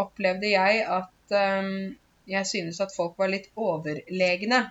opplevde 0.00 0.50
jeg 0.50 0.80
at 0.84 1.36
um, 1.36 1.94
jeg 2.28 2.48
synes 2.48 2.80
at 2.80 2.94
folk 2.96 3.18
var 3.20 3.30
litt 3.32 3.50
overlegne 3.60 4.64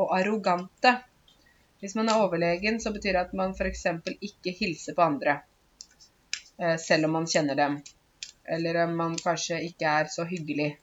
og 0.00 0.12
arrogante. 0.16 0.96
Hvis 1.80 1.94
man 1.96 2.10
er 2.12 2.20
overlegen, 2.20 2.76
så 2.80 2.92
betyr 2.92 3.16
det 3.16 3.22
at 3.26 3.36
man 3.36 3.54
f.eks. 3.56 3.86
ikke 4.20 4.52
hilser 4.58 4.96
på 4.96 5.04
andre, 5.06 5.38
eh, 6.60 6.76
selv 6.76 7.08
om 7.08 7.16
man 7.16 7.28
kjenner 7.30 7.56
dem. 7.56 7.78
Eller 8.44 8.82
om 8.84 8.92
man 8.98 9.16
kanskje 9.16 9.62
ikke 9.64 9.94
er 10.02 10.10
så 10.12 10.26
hyggelig. 10.28 10.74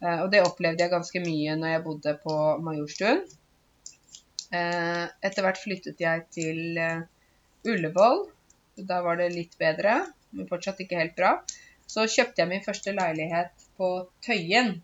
Eh, 0.00 0.20
og 0.20 0.30
det 0.30 0.44
opplevde 0.46 0.84
jeg 0.84 0.92
ganske 0.92 1.24
mye 1.24 1.56
når 1.58 1.74
jeg 1.74 1.84
bodde 1.88 2.14
på 2.22 2.36
Majorstuen. 2.62 3.24
Eh, 4.54 5.04
etter 5.26 5.42
hvert 5.42 5.58
flyttet 5.58 6.06
jeg 6.06 6.24
til 6.38 6.78
Ullevål. 7.66 8.24
Da 8.86 9.00
var 9.02 9.18
det 9.18 9.32
litt 9.34 9.58
bedre, 9.58 9.98
men 10.30 10.50
fortsatt 10.50 10.82
ikke 10.84 11.02
helt 11.02 11.18
bra. 11.18 11.36
Så 11.90 12.06
kjøpte 12.06 12.42
jeg 12.42 12.50
min 12.50 12.64
første 12.64 12.94
leilighet 12.94 13.66
på 13.78 13.90
Tøyen. 14.24 14.76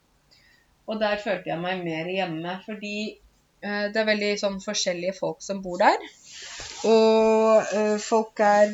Og 0.91 0.99
der 0.99 1.21
følte 1.23 1.53
jeg 1.53 1.63
meg 1.63 1.85
mer 1.87 2.11
hjemme, 2.11 2.59
fordi 2.67 2.95
det 3.61 4.01
er 4.01 4.09
veldig 4.09 4.33
sånn 4.41 4.61
forskjellige 4.65 5.19
folk 5.19 5.43
som 5.45 5.61
bor 5.65 5.81
der. 5.83 6.01
Og 6.89 7.73
uh, 7.77 7.97
folk 8.01 8.41
er 8.41 8.71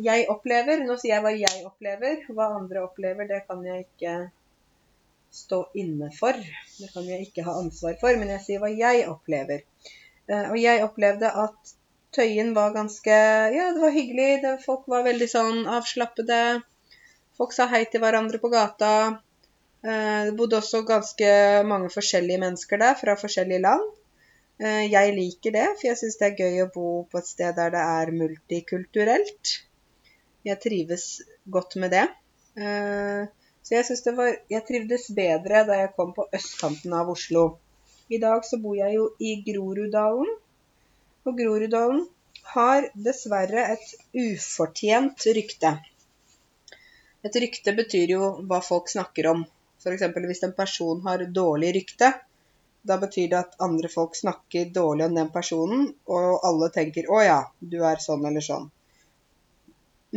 Jeg 0.00 0.28
opplever 0.32 0.80
Nå 0.86 0.96
sier 1.00 1.16
jeg 1.16 1.24
hva 1.24 1.32
jeg 1.36 1.66
opplever. 1.68 2.22
Hva 2.32 2.48
andre 2.56 2.86
opplever, 2.86 3.28
det 3.28 3.42
kan 3.48 3.60
jeg 3.66 3.84
ikke 3.84 4.14
stå 5.32 5.62
inne 5.80 6.08
for. 6.16 6.36
Det 6.78 6.88
kan 6.94 7.04
jeg 7.08 7.28
ikke 7.28 7.44
ha 7.44 7.58
ansvar 7.60 7.96
for, 8.00 8.16
men 8.20 8.32
jeg 8.34 8.44
sier 8.46 8.62
hva 8.62 8.72
jeg 8.72 9.04
opplever. 9.10 9.64
Uh, 10.30 10.52
og 10.52 10.58
jeg 10.60 10.84
opplevde 10.86 11.32
at 11.44 11.76
Tøyen 12.12 12.52
var 12.56 12.74
ganske 12.74 13.18
Ja, 13.56 13.70
det 13.72 13.80
var 13.80 13.92
hyggelig. 13.92 14.56
Folk 14.64 14.88
var 14.92 15.04
veldig 15.08 15.28
sånn 15.32 15.62
avslappede. 15.68 16.60
Folk 17.36 17.56
sa 17.56 17.68
hei 17.72 17.86
til 17.88 18.02
hverandre 18.04 18.40
på 18.40 18.50
gata. 18.52 18.90
Det 19.82 20.34
bodde 20.36 20.58
også 20.60 20.82
ganske 20.86 21.30
mange 21.66 21.88
forskjellige 21.90 22.38
mennesker 22.38 22.78
der 22.78 22.98
fra 23.00 23.16
forskjellige 23.18 23.64
land. 23.64 23.88
Eh, 24.60 24.86
jeg 24.92 25.14
liker 25.16 25.54
det, 25.54 25.66
for 25.78 25.88
jeg 25.88 25.98
syns 26.00 26.18
det 26.20 26.28
er 26.28 26.40
gøy 26.42 26.64
å 26.64 26.70
bo 26.74 26.88
på 27.10 27.20
et 27.20 27.28
sted 27.28 27.56
der 27.56 27.72
det 27.74 27.82
er 27.82 28.12
multikulturelt. 28.16 29.52
Jeg 30.46 30.60
trives 30.62 31.06
godt 31.56 31.78
med 31.82 31.94
det. 31.94 32.06
Eh, 32.58 33.30
så 33.62 33.76
jeg 33.76 33.98
det 34.04 34.12
var 34.18 34.32
Jeg 34.50 34.66
trivdes 34.68 35.04
bedre 35.14 35.62
da 35.68 35.78
jeg 35.78 35.94
kom 35.96 36.10
på 36.16 36.26
østkanten 36.34 36.92
av 36.98 37.10
Oslo. 37.10 37.44
I 38.10 38.18
dag 38.20 38.44
så 38.44 38.58
bor 38.60 38.76
jeg 38.76 38.98
jo 38.98 39.06
i 39.22 39.36
Groruddalen. 39.46 40.34
Og 41.24 41.38
Groruddalen 41.38 42.02
har 42.52 42.88
dessverre 43.06 43.64
et 43.76 43.94
ufortjent 44.18 45.26
rykte. 45.38 45.76
Et 47.22 47.38
rykte 47.44 47.72
betyr 47.78 48.16
jo 48.16 48.28
hva 48.50 48.58
folk 48.66 48.90
snakker 48.90 49.30
om. 49.30 49.44
F.eks. 49.82 50.04
hvis 50.26 50.44
en 50.46 50.54
person 50.58 51.00
har 51.06 51.22
dårlig 51.30 51.72
rykte, 51.78 52.10
da 52.82 52.98
betyr 53.02 53.28
det 53.30 53.38
at 53.38 53.60
andre 53.62 53.88
folk 53.92 54.16
snakker 54.18 54.72
dårlig 54.74 55.06
om 55.06 55.18
den 55.18 55.30
personen, 55.34 55.84
og 56.06 56.46
alle 56.48 56.70
tenker 56.74 57.08
'Å 57.08 57.20
ja, 57.24 57.40
du 57.60 57.78
er 57.90 58.02
sånn 58.06 58.26
eller 58.26 58.44
sånn'. 58.46 58.70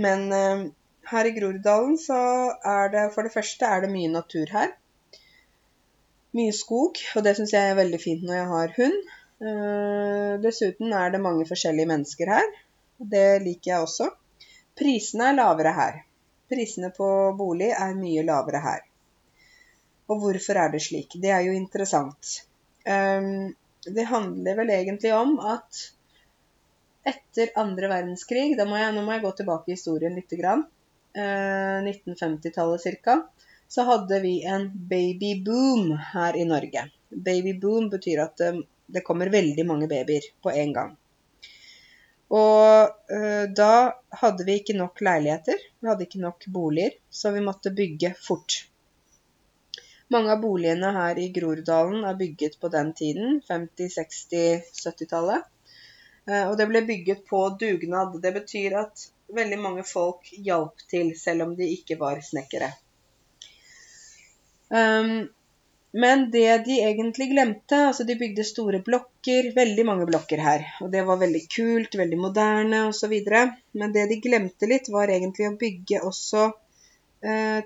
Men 0.05 0.31
eh, 0.33 0.63
her 1.11 1.29
i 1.29 1.35
Groruddalen 1.35 1.97
så 2.01 2.17
er 2.77 2.89
det 2.95 3.05
for 3.13 3.27
det 3.27 3.33
første 3.35 3.69
er 3.69 3.85
det 3.85 3.91
mye 3.93 4.11
natur 4.11 4.49
her. 4.51 4.73
Mye 6.35 6.55
skog, 6.55 6.99
og 7.15 7.23
det 7.23 7.35
syns 7.37 7.53
jeg 7.55 7.69
er 7.71 7.77
veldig 7.79 8.01
fint 8.01 8.25
når 8.25 8.39
jeg 8.39 8.49
har 8.53 8.73
hund. 8.79 9.13
Eh, 9.51 10.33
dessuten 10.43 10.93
er 11.03 11.13
det 11.13 11.21
mange 11.23 11.45
forskjellige 11.47 11.91
mennesker 11.93 12.33
her. 12.33 12.49
Det 13.15 13.27
liker 13.43 13.71
jeg 13.71 13.85
også. 13.85 14.09
Prisene 14.79 15.29
er 15.29 15.37
lavere 15.37 15.71
her. 15.77 16.01
Prisene 16.51 16.91
på 16.97 17.07
bolig 17.39 17.71
er 17.71 17.95
mye 17.99 18.25
lavere 18.27 18.61
her. 18.65 18.83
Og 20.09 20.19
hvorfor 20.21 20.59
er 20.61 20.73
det 20.73 20.83
slik? 20.85 21.15
Det 21.21 21.31
er 21.33 21.45
jo 21.47 21.55
interessant. 21.55 22.35
Ehm, 22.85 23.53
det 23.85 24.07
handler 24.09 24.57
vel 24.61 24.69
egentlig 24.69 25.13
om 25.13 25.37
at 25.39 25.81
etter 27.05 27.51
andre 27.61 27.89
verdenskrig 27.91 28.55
må 28.65 28.79
jeg, 28.79 28.93
Nå 28.95 29.03
må 29.05 29.13
jeg 29.13 29.23
gå 29.25 29.31
tilbake 29.37 29.71
i 29.71 29.77
historien 29.77 30.17
litt. 30.17 30.33
Grann, 30.39 30.65
1950-tallet 31.15 32.85
eh, 32.89 32.99
ca. 33.03 33.19
Så 33.67 33.85
hadde 33.87 34.19
vi 34.21 34.35
en 34.45 34.67
babyboom 34.89 35.95
her 36.13 36.37
i 36.37 36.45
Norge. 36.45 36.85
Babyboom 37.09 37.89
betyr 37.93 38.21
at 38.25 38.37
det, 38.41 38.51
det 38.85 39.05
kommer 39.05 39.33
veldig 39.33 39.65
mange 39.65 39.89
babyer 39.89 40.29
på 40.41 40.53
en 40.53 40.73
gang. 40.73 40.93
Og 42.35 42.93
uh, 43.13 43.45
da 43.53 43.73
hadde 44.21 44.45
vi 44.47 44.59
ikke 44.59 44.77
nok 44.77 45.01
leiligheter, 45.05 45.61
vi 45.79 45.89
hadde 45.89 46.07
ikke 46.07 46.21
nok 46.23 46.47
boliger, 46.49 46.95
så 47.09 47.31
vi 47.35 47.43
måtte 47.45 47.73
bygge 47.73 48.15
fort. 48.17 48.63
Mange 50.13 50.31
av 50.35 50.41
boligene 50.43 50.91
her 50.93 51.19
i 51.19 51.29
Groruddalen 51.33 52.05
er 52.05 52.17
bygget 52.19 52.59
på 52.61 52.69
den 52.73 52.93
tiden, 52.97 53.39
50-, 53.49 53.89
60-, 53.97 54.69
70-tallet. 54.85 55.51
Og 56.25 56.55
det 56.57 56.65
ble 56.69 56.81
bygget 56.85 57.23
på 57.29 57.41
dugnad. 57.61 58.13
Det 58.21 58.31
betyr 58.33 58.77
at 58.79 59.07
veldig 59.33 59.59
mange 59.61 59.83
folk 59.85 60.29
hjalp 60.45 60.83
til, 60.89 61.11
selv 61.17 61.47
om 61.47 61.55
de 61.57 61.69
ikke 61.73 61.97
var 62.01 62.21
snekkere. 62.25 62.71
Um, 64.69 65.27
men 65.95 66.25
det 66.31 66.65
de 66.65 66.79
egentlig 66.83 67.29
glemte 67.29 67.77
altså 67.87 68.03
De 68.03 68.15
bygde 68.19 68.43
store 68.43 68.81
blokker, 68.83 69.51
veldig 69.55 69.85
mange 69.87 70.07
blokker 70.09 70.41
her. 70.43 70.65
Og 70.83 70.91
det 70.91 71.05
var 71.07 71.21
veldig 71.21 71.43
kult, 71.55 71.95
veldig 71.95 72.19
moderne 72.19 72.81
osv. 72.89 73.13
Men 73.79 73.93
det 73.95 74.09
de 74.11 74.19
glemte 74.25 74.69
litt, 74.69 74.89
var 74.91 75.13
egentlig 75.13 75.47
å 75.49 75.57
bygge 75.61 76.03
også 76.09 76.49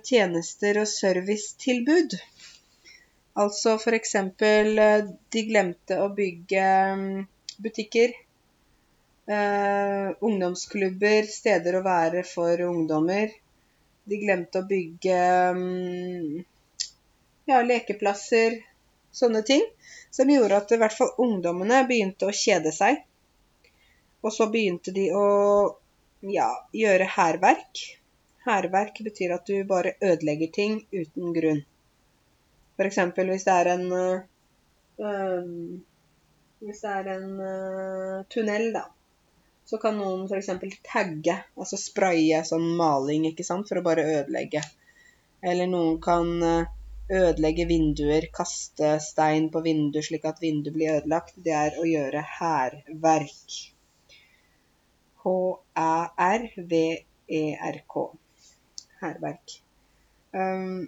tjenester 0.06 0.78
og 0.82 0.88
servicetilbud. 0.88 2.14
Altså 3.40 3.76
f.eks. 3.78 4.16
Eh, 4.16 5.06
de 5.34 5.44
glemte 5.48 6.00
å 6.04 6.10
bygge 6.16 6.66
mm, 7.00 7.20
butikker. 7.64 8.16
Eh, 9.30 10.08
ungdomsklubber, 10.26 11.30
steder 11.30 11.78
å 11.78 11.86
være 11.86 12.26
for 12.28 12.64
ungdommer. 12.66 13.32
De 14.10 14.18
glemte 14.18 14.64
å 14.64 14.68
bygge 14.68 15.20
um, 15.54 16.40
ja, 17.48 17.62
lekeplasser, 17.62 18.58
sånne 19.14 19.44
ting. 19.46 19.64
Som 20.10 20.32
gjorde 20.34 20.58
at 20.64 20.74
i 20.74 20.80
hvert 20.82 20.98
fall 20.98 21.14
ungdommene 21.22 21.84
begynte 21.88 22.28
å 22.28 22.36
kjede 22.36 22.74
seg. 22.76 23.04
Og 24.26 24.34
så 24.36 24.50
begynte 24.52 24.92
de 24.92 25.12
å 25.16 25.28
ja, 26.26 26.50
gjøre 26.76 27.08
hærverk. 27.14 27.86
Hærverk 28.46 29.02
betyr 29.04 29.34
at 29.36 29.48
du 29.48 29.58
bare 29.68 29.92
ødelegger 30.02 30.50
ting 30.56 30.80
uten 30.96 31.34
grunn. 31.36 31.62
F.eks. 32.80 33.00
hvis 33.18 33.44
det 33.48 33.54
er 33.54 33.68
en 33.74 33.92
øh, 33.92 35.44
Hvis 36.60 36.80
det 36.84 36.90
er 36.90 37.06
en 37.18 37.40
øh, 37.42 38.26
tunnel, 38.32 38.74
da. 38.74 38.84
Så 39.66 39.78
kan 39.78 40.00
noen 40.00 40.30
f.eks. 40.30 40.50
tagge, 40.88 41.36
altså 41.60 41.78
spraye 41.78 42.40
sånn 42.48 42.68
maling, 42.80 43.28
ikke 43.30 43.46
sant, 43.48 43.68
for 43.68 43.78
å 43.82 43.86
bare 43.86 44.08
ødelegge. 44.16 44.62
Eller 45.44 45.68
noen 45.72 46.00
kan 46.04 46.32
øh, 46.44 46.64
ødelegge 47.10 47.66
vinduer, 47.68 48.24
kaste 48.40 49.00
stein 49.04 49.50
på 49.52 49.60
vinduer 49.68 50.04
slik 50.06 50.26
at 50.32 50.42
vinduet 50.44 50.76
blir 50.76 50.96
ødelagt, 50.96 51.36
det 51.44 51.54
er 51.66 51.72
å 51.80 51.84
gjøre 51.90 52.22
hærverk. 52.40 53.50
H-æ-r-v-e-r-k. 55.26 55.50
Hærverk. 59.02 59.60
Um, 60.36 60.88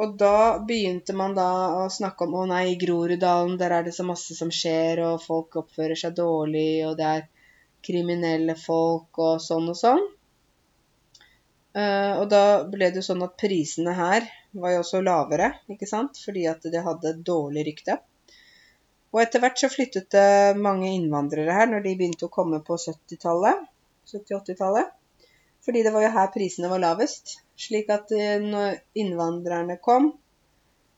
og 0.00 0.14
da 0.20 0.58
begynte 0.64 1.14
man 1.16 1.34
da 1.36 1.50
å 1.82 1.88
snakke 1.92 2.24
om 2.24 2.38
å 2.40 2.46
nei, 2.48 2.70
i 2.72 2.78
Groruddalen 2.80 3.58
der 3.60 3.74
er 3.76 3.84
det 3.86 3.92
så 3.96 4.06
masse 4.08 4.36
som 4.36 4.52
skjer, 4.54 5.02
og 5.04 5.24
folk 5.24 5.60
oppfører 5.60 5.98
seg 5.98 6.16
dårlig, 6.16 6.86
og 6.88 6.96
det 7.00 7.10
er 7.10 7.28
kriminelle 7.84 8.56
folk 8.56 9.20
og 9.20 9.42
sånn 9.44 9.68
og 9.72 9.78
sånn. 9.78 10.06
Uh, 11.76 12.18
og 12.18 12.30
da 12.32 12.44
ble 12.66 12.88
det 12.90 13.02
jo 13.02 13.08
sånn 13.12 13.26
at 13.26 13.36
prisene 13.38 13.92
her 13.94 14.24
var 14.58 14.74
jo 14.74 14.80
også 14.82 15.02
lavere, 15.04 15.52
ikke 15.70 15.86
sant, 15.86 16.18
fordi 16.24 16.46
at 16.50 16.64
det 16.72 16.82
hadde 16.86 17.20
dårlig 17.26 17.68
rykte. 17.68 18.00
Og 19.10 19.20
etter 19.22 19.42
hvert 19.42 19.58
så 19.58 19.70
flyttet 19.70 20.08
det 20.14 20.56
mange 20.58 20.90
innvandrere 20.94 21.54
her 21.54 21.68
når 21.70 21.84
de 21.86 21.94
begynte 21.98 22.26
å 22.28 22.32
komme 22.32 22.60
på 22.66 22.78
70-tallet. 22.78 23.64
70-80-tallet. 24.10 24.92
Fordi 25.70 25.82
det 25.86 25.90
var 25.94 26.02
jo 26.02 26.08
her 26.10 26.30
prisene 26.34 26.66
var 26.66 26.80
lavest. 26.82 27.36
Slik 27.54 27.92
at 27.94 28.10
uh, 28.10 28.42
når 28.42 28.80
innvandrerne 28.98 29.76
kom, 29.78 30.08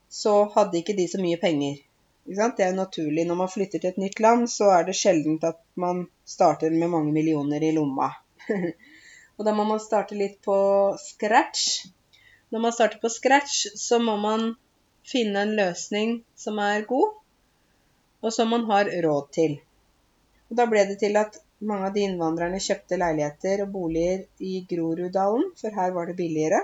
så 0.09 0.47
hadde 0.55 0.79
ikke 0.79 0.95
de 0.97 1.05
så 1.13 1.19
mye 1.21 1.37
penger. 1.43 1.83
Det 2.25 2.65
er 2.65 2.73
naturlig. 2.73 3.27
Når 3.29 3.37
man 3.37 3.51
flytter 3.53 3.83
til 3.83 3.91
et 3.91 3.99
nytt 4.01 4.23
land, 4.25 4.47
så 4.49 4.71
er 4.73 4.87
det 4.89 4.95
sjelden 4.97 5.37
at 5.45 5.61
man 5.77 6.07
starter 6.25 6.73
med 6.73 6.89
mange 6.89 7.13
millioner 7.13 7.61
i 7.61 7.75
lomma. 7.77 8.15
Og 9.37 9.45
da 9.45 9.53
må 9.53 9.69
man 9.69 9.85
starte 9.85 10.17
litt 10.17 10.41
på 10.41 10.57
scratch. 11.05 11.85
Når 12.49 12.65
man 12.65 12.73
starter 12.73 13.05
på 13.05 13.13
scratch, 13.13 13.67
så 13.77 14.01
må 14.01 14.17
man 14.25 14.55
finne 15.05 15.45
en 15.45 15.53
løsning 15.61 16.23
som 16.33 16.65
er 16.65 16.89
god, 16.89 17.21
og 18.25 18.33
som 18.33 18.49
man 18.57 18.65
har 18.73 18.89
råd 19.05 19.33
til. 19.37 19.61
Og 20.49 20.57
da 20.57 20.65
ble 20.73 20.89
det 20.95 21.03
til 21.05 21.21
at 21.21 21.43
mange 21.69 21.89
av 21.89 21.95
de 21.95 22.05
innvandrerne 22.07 22.61
kjøpte 22.63 22.99
leiligheter 23.01 23.63
og 23.65 23.73
boliger 23.75 24.25
i 24.43 24.63
Groruddalen, 24.69 25.53
for 25.59 25.75
her 25.79 25.95
var 25.95 26.11
det 26.11 26.19
billigere. 26.19 26.63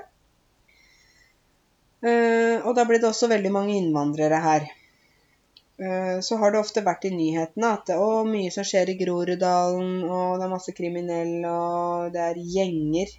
Eh, 1.98 2.58
og 2.62 2.74
da 2.78 2.84
ble 2.86 3.00
det 3.02 3.08
også 3.08 3.30
veldig 3.30 3.52
mange 3.54 3.78
innvandrere 3.78 4.42
her. 4.42 4.68
Eh, 5.78 6.18
så 6.26 6.38
har 6.40 6.52
det 6.52 6.60
ofte 6.60 6.82
vært 6.86 7.06
i 7.06 7.14
nyhetene 7.14 7.72
at 7.76 7.86
det 7.90 7.96
er 8.02 8.30
mye 8.32 8.50
som 8.54 8.66
skjer 8.66 8.90
i 8.90 8.98
Groruddalen, 8.98 9.92
og 10.06 10.38
det 10.38 10.46
er 10.46 10.54
masse 10.54 10.74
kriminelle, 10.74 11.52
og 11.54 12.12
det 12.14 12.24
er 12.24 12.42
gjenger. 12.56 13.14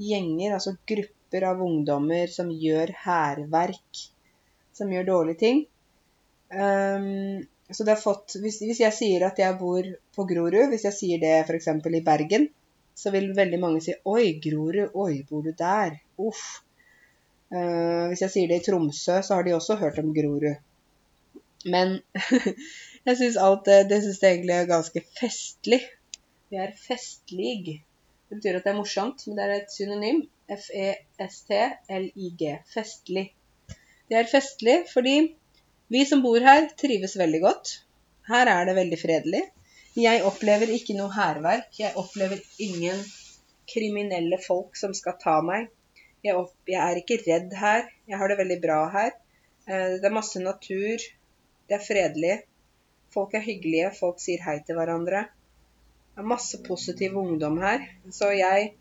Gjenger, 0.00 0.56
altså 0.56 0.76
grupper 0.88 1.44
av 1.50 1.60
ungdommer 1.64 2.32
som 2.32 2.48
gjør 2.52 2.94
hærverk, 3.04 4.04
som 4.76 4.92
gjør 4.92 5.10
dårlige 5.12 5.42
ting. 5.44 5.60
Um, 6.50 7.44
så 7.72 7.84
det 7.84 7.92
har 7.94 8.02
fått 8.02 8.36
hvis, 8.42 8.60
hvis, 8.64 8.80
jeg 8.82 8.94
sier 8.94 9.26
at 9.26 9.38
jeg 9.38 9.58
bor 9.60 9.86
på 10.16 10.24
Grorud, 10.28 10.68
hvis 10.72 10.86
jeg 10.88 10.96
sier 10.96 11.22
det 11.22 11.34
f.eks. 11.44 11.68
i 11.70 12.06
Bergen, 12.06 12.48
så 12.96 13.12
vil 13.14 13.30
veldig 13.36 13.60
mange 13.62 13.80
si 13.84 13.94
'oi, 13.94 14.40
Grorud, 14.42 14.90
oi, 14.94 15.22
bor 15.28 15.42
du 15.46 15.52
der'? 15.56 16.00
Uff. 16.18 16.62
Uh, 17.50 18.06
hvis 18.10 18.22
jeg 18.22 18.32
sier 18.34 18.50
det 18.50 18.60
i 18.60 18.64
Tromsø, 18.66 19.22
så 19.22 19.34
har 19.34 19.42
de 19.46 19.54
også 19.56 19.78
hørt 19.80 19.98
om 20.02 20.14
Grorud. 20.14 20.56
Men 21.66 21.88
jeg 23.06 23.16
syns 23.16 23.36
alt 23.40 23.64
det, 23.66 23.88
det 23.90 24.02
synes 24.04 24.22
jeg 24.22 24.30
egentlig 24.36 24.56
er 24.56 24.70
ganske 24.70 25.00
festlig. 25.20 25.82
Vi 26.50 26.56
er 26.58 26.72
festlig. 26.78 27.82
Det 28.28 28.38
betyr 28.38 28.56
at 28.58 28.64
det 28.66 28.72
er 28.72 28.78
morsomt, 28.78 29.26
men 29.26 29.36
det 29.38 29.44
er 29.44 29.52
et 29.56 29.74
synonym. 29.74 30.20
F-e-s-t-l-i-g. 30.50 32.42
Festlig. 32.74 33.26
Det 34.10 34.16
er 34.18 34.26
festlig 34.30 34.76
fordi 34.90 35.16
vi 35.90 36.04
som 36.06 36.22
bor 36.22 36.40
her, 36.40 36.68
trives 36.78 37.16
veldig 37.18 37.40
godt. 37.42 37.72
Her 38.30 38.46
er 38.46 38.68
det 38.68 38.76
veldig 38.76 38.98
fredelig. 39.00 39.40
Jeg 39.98 40.22
opplever 40.22 40.70
ikke 40.70 40.94
noe 40.94 41.10
hærverk. 41.10 41.72
Jeg 41.80 41.96
opplever 41.98 42.38
ingen 42.62 43.00
kriminelle 43.70 44.38
folk 44.42 44.78
som 44.78 44.94
skal 44.94 45.18
ta 45.18 45.40
meg. 45.42 45.66
Jeg, 46.22 46.36
opp, 46.36 46.54
jeg, 46.68 46.78
er 46.78 47.00
ikke 47.00 47.18
redd 47.24 47.56
her. 47.58 47.88
Jeg 48.06 48.20
har 48.20 48.30
det 48.30 48.38
veldig 48.38 48.60
bra 48.62 48.78
her. 48.94 49.10
Eh, 49.66 49.98
det 49.98 50.06
er 50.06 50.14
masse 50.14 50.42
natur. 50.42 51.02
Det 51.66 51.78
er 51.78 51.82
fredelig. 51.82 52.38
Folk 53.10 53.34
er 53.34 53.42
hyggelige, 53.42 53.90
folk 53.98 54.22
sier 54.22 54.42
hei 54.46 54.60
til 54.62 54.78
hverandre. 54.78 55.24
Det 56.14 56.22
er 56.22 56.32
masse 56.36 56.60
positiv 56.66 57.18
ungdom 57.18 57.58
her. 57.62 57.82
Så 58.14 58.30
jeg 58.36 58.72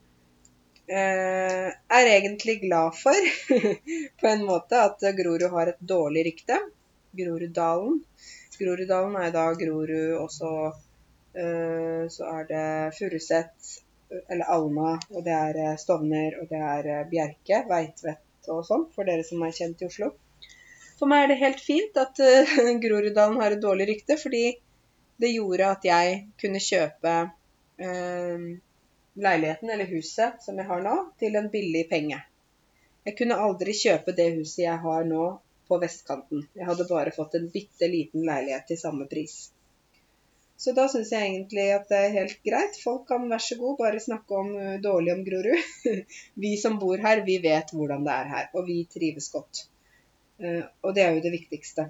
eh, 0.86 1.69
er 1.74 2.12
egentlig 2.13 2.60
glad 2.67 2.93
for, 3.02 3.32
på 4.22 4.30
en 4.30 4.45
måte, 4.45 4.84
at 4.86 5.10
Grorud 5.17 5.50
har 5.56 5.74
et 5.74 5.82
dårlig 5.82 6.30
rykte. 6.30 6.60
Groruddalen. 7.17 8.00
Groruddalen 8.60 9.17
er 9.22 9.34
da 9.34 9.45
Grorud, 9.58 10.15
og 10.19 10.32
så, 10.34 10.52
eh, 11.34 12.06
så 12.12 12.32
er 12.36 12.48
det 12.50 12.65
Furuset, 12.98 13.69
eller 14.28 14.50
Alna, 14.56 14.95
og 15.13 15.26
det 15.26 15.36
er 15.36 15.60
eh, 15.65 15.76
Stovner, 15.80 16.39
og 16.41 16.50
det 16.52 16.62
er 16.72 16.89
eh, 16.93 17.06
Bjerke, 17.10 17.63
Veitvet 17.69 18.50
og 18.50 18.63
sånn, 18.65 18.88
for 18.95 19.06
dere 19.06 19.26
som 19.28 19.43
er 19.45 19.56
kjent 19.56 19.84
i 19.84 19.89
Oslo. 19.89 20.13
For 21.00 21.08
meg 21.08 21.26
er 21.26 21.32
det 21.32 21.41
helt 21.43 21.62
fint 21.63 22.00
at 22.02 22.17
Groruddalen 22.84 23.39
har 23.39 23.56
et 23.56 23.63
dårlig 23.63 23.88
rykte, 23.93 24.17
fordi 24.19 24.45
det 25.19 25.34
gjorde 25.36 25.69
at 25.76 25.86
jeg 25.86 26.17
kunne 26.39 26.62
kjøpe 26.63 27.13
uh, 27.84 28.43
leiligheten 29.19 29.69
eller 29.69 29.89
huset 29.91 30.43
som 30.43 30.60
jeg 30.60 30.67
har 30.69 30.84
nå, 30.84 30.95
til 31.19 31.36
en 31.36 31.50
billig 31.52 31.86
penge. 31.91 32.19
Jeg 33.08 33.15
kunne 33.19 33.39
aldri 33.39 33.76
kjøpe 33.76 34.15
det 34.15 34.30
huset 34.38 34.63
jeg 34.65 34.80
har 34.84 35.08
nå 35.08 35.26
på 35.69 35.79
vestkanten. 35.82 36.43
Jeg 36.58 36.67
hadde 36.67 36.89
bare 36.89 37.13
fått 37.15 37.38
en 37.39 37.47
bitte 37.53 37.88
liten 37.91 38.25
leilighet 38.27 38.67
til 38.71 38.82
samme 38.82 39.08
pris. 39.12 39.38
Så 40.60 40.74
da 40.76 40.89
syns 40.91 41.13
jeg 41.13 41.24
egentlig 41.24 41.65
at 41.72 41.88
det 41.88 41.99
er 42.03 42.15
helt 42.17 42.39
greit. 42.43 42.80
Folk 42.84 43.05
kan 43.07 43.30
vær 43.32 43.39
så 43.43 43.55
god 43.59 43.78
bare 43.80 44.01
snakke 44.03 44.39
om 44.41 44.49
uh, 44.57 44.76
dårlig 44.84 45.13
om 45.13 45.22
Grorud. 45.24 45.76
vi 46.43 46.55
som 46.59 46.80
bor 46.82 46.99
her, 46.99 47.22
vi 47.28 47.38
vet 47.45 47.72
hvordan 47.72 48.03
det 48.07 48.15
er 48.15 48.32
her, 48.34 48.49
og 48.53 48.67
vi 48.67 48.82
trives 48.91 49.30
godt. 49.32 49.70
Eh, 50.39 50.63
og 50.84 50.95
det 50.95 51.03
er 51.03 51.15
jo 51.15 51.24
det 51.24 51.32
viktigste. 51.36 51.89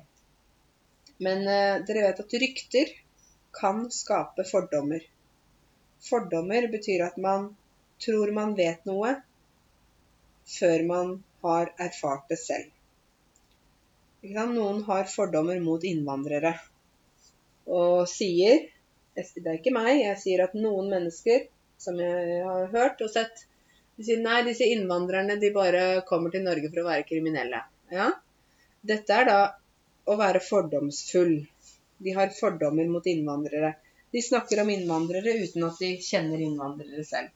Men 1.25 1.45
eh, 1.45 1.79
dere 1.85 2.05
vet 2.07 2.21
at 2.23 2.35
rykter 2.43 2.93
kan 3.59 3.87
skape 3.93 4.45
fordommer. 4.51 5.03
Fordommer 6.05 6.69
betyr 6.71 7.05
at 7.09 7.17
man 7.21 7.49
tror 8.05 8.31
man 8.37 8.55
vet 8.57 8.85
noe 8.89 9.15
før 10.49 10.85
man 10.87 11.15
har 11.43 11.73
erfart 11.87 12.29
det 12.31 12.39
selv. 12.41 12.69
Noen 14.21 14.83
har 14.83 15.05
fordommer 15.07 15.59
mot 15.63 15.83
innvandrere 15.87 16.51
og 17.71 18.07
sier 18.09 18.65
Det 19.15 19.45
er 19.45 19.59
ikke 19.59 19.71
meg, 19.71 20.01
jeg 20.01 20.17
sier 20.19 20.43
at 20.43 20.57
noen 20.59 20.89
mennesker 20.91 21.45
som 21.79 21.95
jeg 21.99 22.41
har 22.43 22.67
hørt 22.73 23.01
og 23.01 23.09
sett, 23.11 23.45
de 23.95 24.03
sier 24.03 24.19
nei, 24.19 24.41
disse 24.43 24.67
innvandrerne 24.67 25.37
de 25.39 25.51
bare 25.55 26.01
kommer 26.07 26.31
til 26.31 26.43
Norge 26.43 26.67
for 26.67 26.81
å 26.81 26.87
være 26.87 27.07
kriminelle. 27.07 27.61
Ja, 27.91 28.09
Dette 28.91 29.15
er 29.15 29.27
da 29.27 29.37
å 30.07 30.15
være 30.19 30.39
fordomsfull. 30.43 31.33
De 31.99 32.15
har 32.15 32.31
fordommer 32.35 32.87
mot 32.91 33.07
innvandrere. 33.07 33.73
De 34.11 34.23
snakker 34.23 34.63
om 34.63 34.71
innvandrere 34.71 35.35
uten 35.43 35.67
at 35.67 35.79
de 35.83 35.93
kjenner 36.03 36.43
innvandrere 36.43 37.03
selv. 37.07 37.31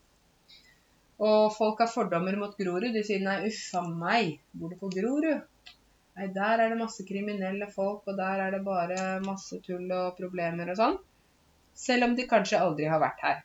Og 1.24 1.52
folk 1.56 1.84
har 1.84 1.92
fordommer 1.92 2.40
mot 2.40 2.56
Grorud. 2.60 2.92
De 2.96 3.04
sier 3.08 3.24
nei, 3.24 3.42
uff 3.48 3.66
a 3.80 3.84
meg, 3.88 4.38
bor 4.52 4.72
du 4.72 4.80
på 4.80 4.92
Grorud? 4.96 5.44
Nei, 6.14 6.28
der 6.34 6.62
er 6.62 6.70
det 6.70 6.78
masse 6.78 7.06
kriminelle 7.08 7.68
folk, 7.74 8.04
og 8.06 8.18
der 8.18 8.44
er 8.46 8.54
det 8.54 8.62
bare 8.66 9.00
masse 9.26 9.58
tull 9.66 9.90
og 9.90 10.14
problemer 10.20 10.70
og 10.74 10.78
sånn. 10.78 11.00
Selv 11.74 12.06
om 12.08 12.14
de 12.18 12.28
kanskje 12.30 12.62
aldri 12.62 12.86
har 12.92 13.02
vært 13.02 13.24
her. 13.26 13.40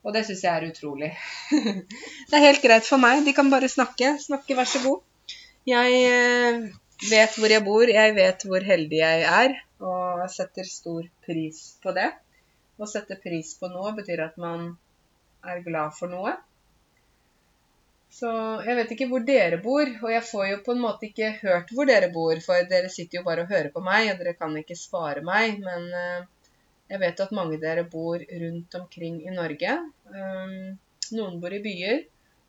Og 0.00 0.14
det 0.16 0.24
syns 0.24 0.46
jeg 0.46 0.52
er 0.54 0.68
utrolig. 0.70 1.10
det 2.30 2.38
er 2.38 2.46
helt 2.46 2.62
greit 2.64 2.86
for 2.88 3.02
meg. 3.02 3.20
De 3.26 3.34
kan 3.36 3.50
bare 3.52 3.68
snakke. 3.68 4.14
Snakke, 4.22 4.56
vær 4.56 4.68
så 4.68 4.80
god. 4.86 5.02
Jeg 5.68 5.98
eh, 6.08 6.70
vet 7.10 7.36
hvor 7.36 7.52
jeg 7.52 7.64
bor, 7.66 7.84
jeg 7.84 8.14
vet 8.16 8.46
hvor 8.48 8.64
heldig 8.64 9.02
jeg 9.02 9.26
er, 9.28 9.58
og 9.84 10.24
setter 10.32 10.64
stor 10.68 11.04
pris 11.26 11.60
på 11.84 11.92
det. 11.96 12.08
Å 12.80 12.88
sette 12.88 13.20
pris 13.20 13.52
på 13.60 13.68
noe 13.68 13.92
betyr 13.96 14.24
at 14.24 14.40
man 14.40 14.70
er 15.44 15.60
glad 15.66 15.92
for 15.96 16.12
noe. 16.12 16.32
Så 18.10 18.30
jeg 18.66 18.74
vet 18.74 18.92
ikke 18.94 19.06
hvor 19.10 19.22
dere 19.26 19.60
bor, 19.62 19.86
og 19.86 20.10
jeg 20.10 20.26
får 20.26 20.46
jo 20.48 20.58
på 20.66 20.74
en 20.74 20.82
måte 20.82 21.06
ikke 21.06 21.30
hørt 21.44 21.70
hvor 21.74 21.86
dere 21.86 22.10
bor, 22.14 22.40
for 22.42 22.66
dere 22.70 22.90
sitter 22.90 23.20
jo 23.20 23.26
bare 23.26 23.44
og 23.44 23.52
hører 23.52 23.70
på 23.74 23.82
meg, 23.86 24.10
og 24.10 24.18
dere 24.22 24.34
kan 24.38 24.56
ikke 24.58 24.78
svare 24.78 25.22
meg. 25.26 25.60
Men 25.62 25.86
eh, 25.94 26.24
jeg 26.90 27.02
vet 27.04 27.22
at 27.22 27.36
mange 27.36 27.60
av 27.60 27.62
dere 27.62 27.86
bor 27.86 28.24
rundt 28.42 28.74
omkring 28.80 29.20
i 29.22 29.34
Norge. 29.34 29.76
Um, 30.10 30.74
noen 31.14 31.38
bor 31.42 31.54
i 31.54 31.62
byer, 31.62 32.02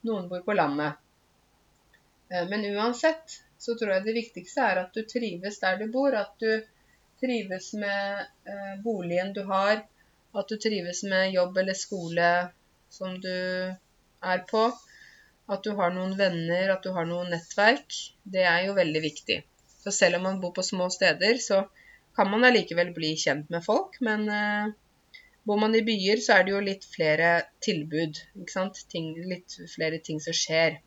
noen 0.08 0.26
bor 0.30 0.42
på 0.42 0.56
landet. 0.58 0.98
Eh, 2.32 2.44
men 2.50 2.66
uansett 2.74 3.38
så 3.62 3.76
tror 3.78 3.94
jeg 3.96 4.06
det 4.08 4.18
viktigste 4.18 4.66
er 4.66 4.82
at 4.82 4.96
du 4.96 5.06
trives 5.06 5.60
der 5.62 5.78
du 5.78 5.86
bor. 5.94 6.14
At 6.18 6.34
du 6.42 6.58
trives 7.22 7.70
med 7.78 8.26
eh, 8.50 8.74
boligen 8.82 9.30
du 9.36 9.44
har. 9.46 9.84
At 10.34 10.50
du 10.50 10.58
trives 10.58 11.04
med 11.06 11.30
jobb 11.36 11.62
eller 11.62 11.78
skole 11.78 12.32
som 12.90 13.14
du 13.22 13.36
er 14.32 14.42
på. 14.50 14.64
At 15.52 15.64
du 15.66 15.74
har 15.78 15.92
noen 15.94 16.14
venner, 16.16 16.70
at 16.72 16.84
du 16.84 16.92
har 16.96 17.08
noe 17.08 17.28
nettverk. 17.28 17.96
Det 18.24 18.44
er 18.48 18.68
jo 18.68 18.76
veldig 18.78 19.02
viktig. 19.04 19.38
Så 19.82 19.92
selv 19.94 20.18
om 20.18 20.28
man 20.28 20.40
bor 20.40 20.54
på 20.56 20.64
små 20.64 20.88
steder, 20.94 21.36
så 21.42 21.64
kan 22.16 22.30
man 22.30 22.46
allikevel 22.48 22.92
bli 22.96 23.14
kjent 23.18 23.50
med 23.52 23.64
folk. 23.64 23.98
Men 24.04 24.28
eh, 24.30 24.70
bor 25.48 25.60
man 25.60 25.74
i 25.74 25.82
byer, 25.86 26.22
så 26.22 26.36
er 26.36 26.46
det 26.46 26.54
jo 26.54 26.62
litt 26.64 26.86
flere 26.88 27.34
tilbud. 27.64 28.20
Ting, 28.92 29.12
litt 29.28 29.58
flere 29.74 29.98
ting 30.04 30.22
som 30.22 30.36
skjer. 30.36 30.78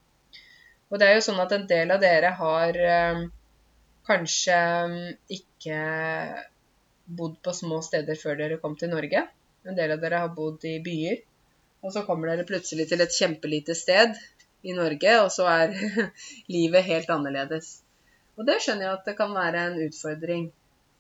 Og 0.90 1.02
det 1.02 1.10
er 1.10 1.18
jo 1.18 1.26
sånn 1.28 1.42
at 1.44 1.54
en 1.56 1.68
del 1.70 1.92
av 1.92 2.04
dere 2.04 2.32
har 2.40 2.82
eh, 2.90 3.24
kanskje 4.08 4.60
mm, 4.92 5.00
ikke 5.38 5.80
bodd 7.06 7.40
på 7.46 7.54
små 7.54 7.82
steder 7.86 8.18
før 8.18 8.40
dere 8.40 8.62
kom 8.62 8.78
til 8.80 8.94
Norge. 8.94 9.26
En 9.66 9.78
del 9.78 9.96
av 9.96 10.02
dere 10.02 10.22
har 10.24 10.34
bodd 10.38 10.64
i 10.70 10.78
byer. 10.86 11.20
Og 11.86 11.94
så 11.94 12.06
kommer 12.06 12.32
dere 12.32 12.48
plutselig 12.48 12.88
til 12.90 13.04
et 13.04 13.14
kjempelite 13.14 13.76
sted 13.78 14.16
i 14.66 14.76
Norge, 14.76 15.16
og 15.22 15.32
så 15.34 15.48
er 15.52 15.74
livet 16.56 16.88
helt 16.88 17.10
annerledes. 17.14 17.80
Og 18.36 18.48
det 18.48 18.60
skjønner 18.64 18.88
jeg 18.88 18.98
at 18.98 19.10
det 19.10 19.18
kan 19.20 19.34
være 19.36 19.66
en 19.70 19.82
utfordring. 19.86 20.48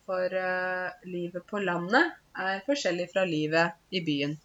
For 0.06 0.30
uh, 0.38 0.92
livet 1.10 1.46
på 1.50 1.60
landet 1.66 2.12
er 2.38 2.62
forskjellig 2.68 3.08
fra 3.10 3.24
livet 3.26 3.96
i 3.98 4.04
byen. 4.06 4.36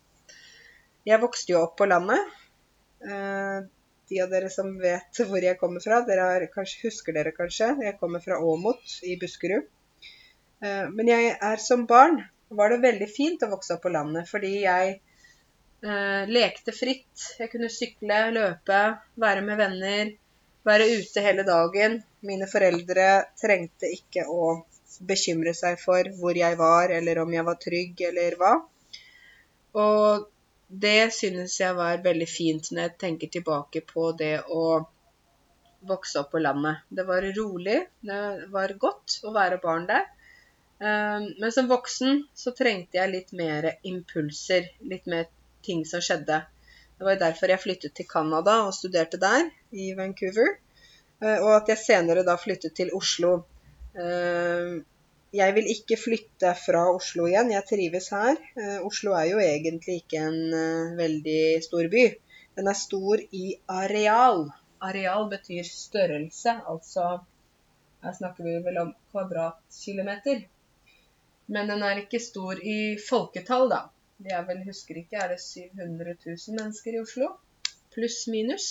Jeg 1.06 1.20
vokste 1.20 1.52
jo 1.52 1.60
opp 1.66 1.76
på 1.80 1.88
landet. 1.90 2.32
Uh, 3.04 3.68
de 4.10 4.22
av 4.24 4.32
dere 4.32 4.48
som 4.50 4.72
vet 4.80 5.20
hvor 5.28 5.44
jeg 5.44 5.58
kommer 5.60 5.84
fra, 5.84 6.00
dere 6.08 6.30
har, 6.32 6.46
kanskje, 6.54 6.88
husker 6.88 7.14
dere 7.14 7.34
kanskje. 7.36 7.74
Jeg 7.84 7.98
kommer 8.00 8.24
fra 8.24 8.40
Åmot 8.40 8.96
i 9.06 9.18
Buskerud. 9.20 9.68
Uh, 10.64 10.88
men 10.96 11.12
jeg 11.12 11.36
er 11.36 11.62
som 11.62 11.84
barn 11.88 12.22
var 12.50 12.72
det 12.72 12.82
veldig 12.82 13.06
fint 13.12 13.44
å 13.44 13.52
vokse 13.52 13.76
opp 13.76 13.84
på 13.84 13.92
landet, 13.94 14.26
fordi 14.26 14.64
jeg 14.64 14.96
lekte 15.80 16.74
fritt. 16.76 17.22
Jeg 17.40 17.48
kunne 17.52 17.70
sykle, 17.72 18.18
løpe, 18.36 18.80
være 19.16 19.44
med 19.46 19.56
venner, 19.60 20.10
være 20.68 20.88
ute 20.98 21.22
hele 21.24 21.44
dagen. 21.48 22.00
Mine 22.28 22.48
foreldre 22.50 23.06
trengte 23.40 23.88
ikke 23.88 24.26
å 24.28 24.50
bekymre 25.08 25.54
seg 25.56 25.78
for 25.80 26.10
hvor 26.20 26.36
jeg 26.36 26.58
var, 26.60 26.92
eller 26.92 27.22
om 27.22 27.32
jeg 27.32 27.46
var 27.46 27.58
trygg, 27.62 28.04
eller 28.10 28.36
hva. 28.40 28.52
Og 29.80 30.28
det 30.70 31.10
synes 31.14 31.56
jeg 31.60 31.74
var 31.78 32.02
veldig 32.04 32.28
fint 32.30 32.70
når 32.70 32.82
jeg 32.84 32.96
tenker 33.04 33.30
tilbake 33.38 33.82
på 33.86 34.10
det 34.18 34.36
å 34.46 34.64
vokse 35.88 36.20
opp 36.20 36.32
på 36.34 36.42
landet. 36.42 36.84
Det 36.88 37.06
var 37.08 37.24
rolig, 37.36 37.78
det 38.04 38.22
var 38.52 38.76
godt 38.78 39.20
å 39.24 39.32
være 39.34 39.60
barn 39.62 39.86
der. 39.88 40.06
Ehm, 40.80 41.30
men 41.40 41.52
som 41.52 41.68
voksen 41.70 42.24
så 42.36 42.52
trengte 42.56 43.00
jeg 43.00 43.12
litt 43.14 43.32
mer 43.36 43.70
impulser, 43.88 44.68
litt 44.92 45.08
mer 45.10 45.28
ting 45.66 45.84
som 45.88 46.02
skjedde. 46.04 46.40
Det 46.98 47.06
var 47.06 47.20
derfor 47.20 47.48
jeg 47.52 47.62
flyttet 47.62 47.94
til 47.96 48.08
Canada 48.08 48.58
og 48.66 48.74
studerte 48.76 49.20
der, 49.20 49.48
i 49.72 49.92
Vancouver. 49.96 50.56
Eh, 51.22 51.38
og 51.38 51.54
at 51.54 51.70
jeg 51.72 51.80
senere 51.80 52.24
da 52.26 52.36
flyttet 52.40 52.74
til 52.76 52.92
Oslo. 52.96 53.38
Ehm, 53.96 54.82
jeg 55.32 55.54
vil 55.56 55.70
ikke 55.72 55.96
flytte 56.00 56.52
fra 56.58 56.82
Oslo 56.92 57.24
igjen. 57.30 57.52
Jeg 57.54 57.68
trives 57.70 58.10
her. 58.12 58.36
Eh, 58.56 58.78
Oslo 58.86 59.14
er 59.16 59.30
jo 59.30 59.40
egentlig 59.40 60.00
ikke 60.02 60.24
en 60.28 60.96
veldig 60.98 61.42
stor 61.64 61.88
by. 61.92 62.04
Den 62.58 62.68
er 62.68 62.76
stor 62.76 63.22
i 63.32 63.54
areal. 63.68 64.48
Areal 64.80 65.28
betyr 65.30 65.64
størrelse, 65.64 66.56
altså 66.68 67.20
Her 68.00 68.14
snakker 68.16 68.44
vi 68.44 68.52
vel 68.64 68.78
om 68.80 68.94
kvadratkilometer. 69.12 70.38
Men 71.52 71.68
den 71.68 71.82
er 71.84 71.98
ikke 72.00 72.20
stor 72.22 72.60
i 72.64 72.96
folketall, 73.08 73.68
da. 73.68 73.80
Er 74.28 74.42
vel, 74.44 74.64
husker 74.66 74.98
ikke, 75.00 75.16
er 75.16 75.32
det 75.32 75.40
700 75.40 76.16
000 76.26 76.56
mennesker 76.58 76.96
i 76.96 77.00
Oslo? 77.00 77.30
Pluss 77.94 78.26
minus. 78.28 78.66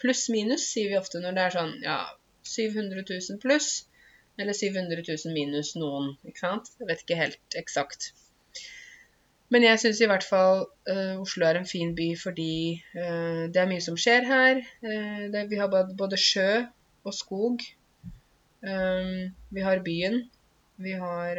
Pluss 0.00 0.26
minus 0.32 0.64
sier 0.72 0.88
vi 0.88 0.96
ofte 0.98 1.20
når 1.20 1.36
det 1.36 1.42
er 1.42 1.54
sånn 1.56 1.74
ja, 1.84 1.98
700 2.48 3.04
000 3.04 3.40
pluss. 3.42 3.84
Eller 4.40 4.56
700 4.56 5.04
000 5.04 5.34
minus 5.36 5.74
noen, 5.76 6.14
ikke 6.28 6.42
sant? 6.42 6.72
Jeg 6.80 6.88
vet 6.90 7.04
ikke 7.04 7.20
helt 7.20 7.58
eksakt. 7.60 8.10
Men 9.52 9.62
jeg 9.62 9.80
syns 9.80 10.00
i 10.02 10.08
hvert 10.10 10.26
fall 10.26 10.64
uh, 10.90 11.20
Oslo 11.22 11.46
er 11.46 11.60
en 11.60 11.68
fin 11.68 11.92
by 11.96 12.08
fordi 12.18 12.52
uh, 12.96 13.46
det 13.52 13.62
er 13.62 13.70
mye 13.70 13.84
som 13.84 13.96
skjer 14.00 14.26
her. 14.28 14.60
Uh, 14.84 15.26
det, 15.32 15.46
vi 15.52 15.60
har 15.60 15.70
både 15.70 16.18
sjø 16.20 16.64
og 17.06 17.14
skog. 17.14 17.64
Um, 18.66 19.30
vi 19.54 19.64
har 19.64 19.84
byen. 19.86 20.24
Vi 20.82 20.92
har 20.98 21.38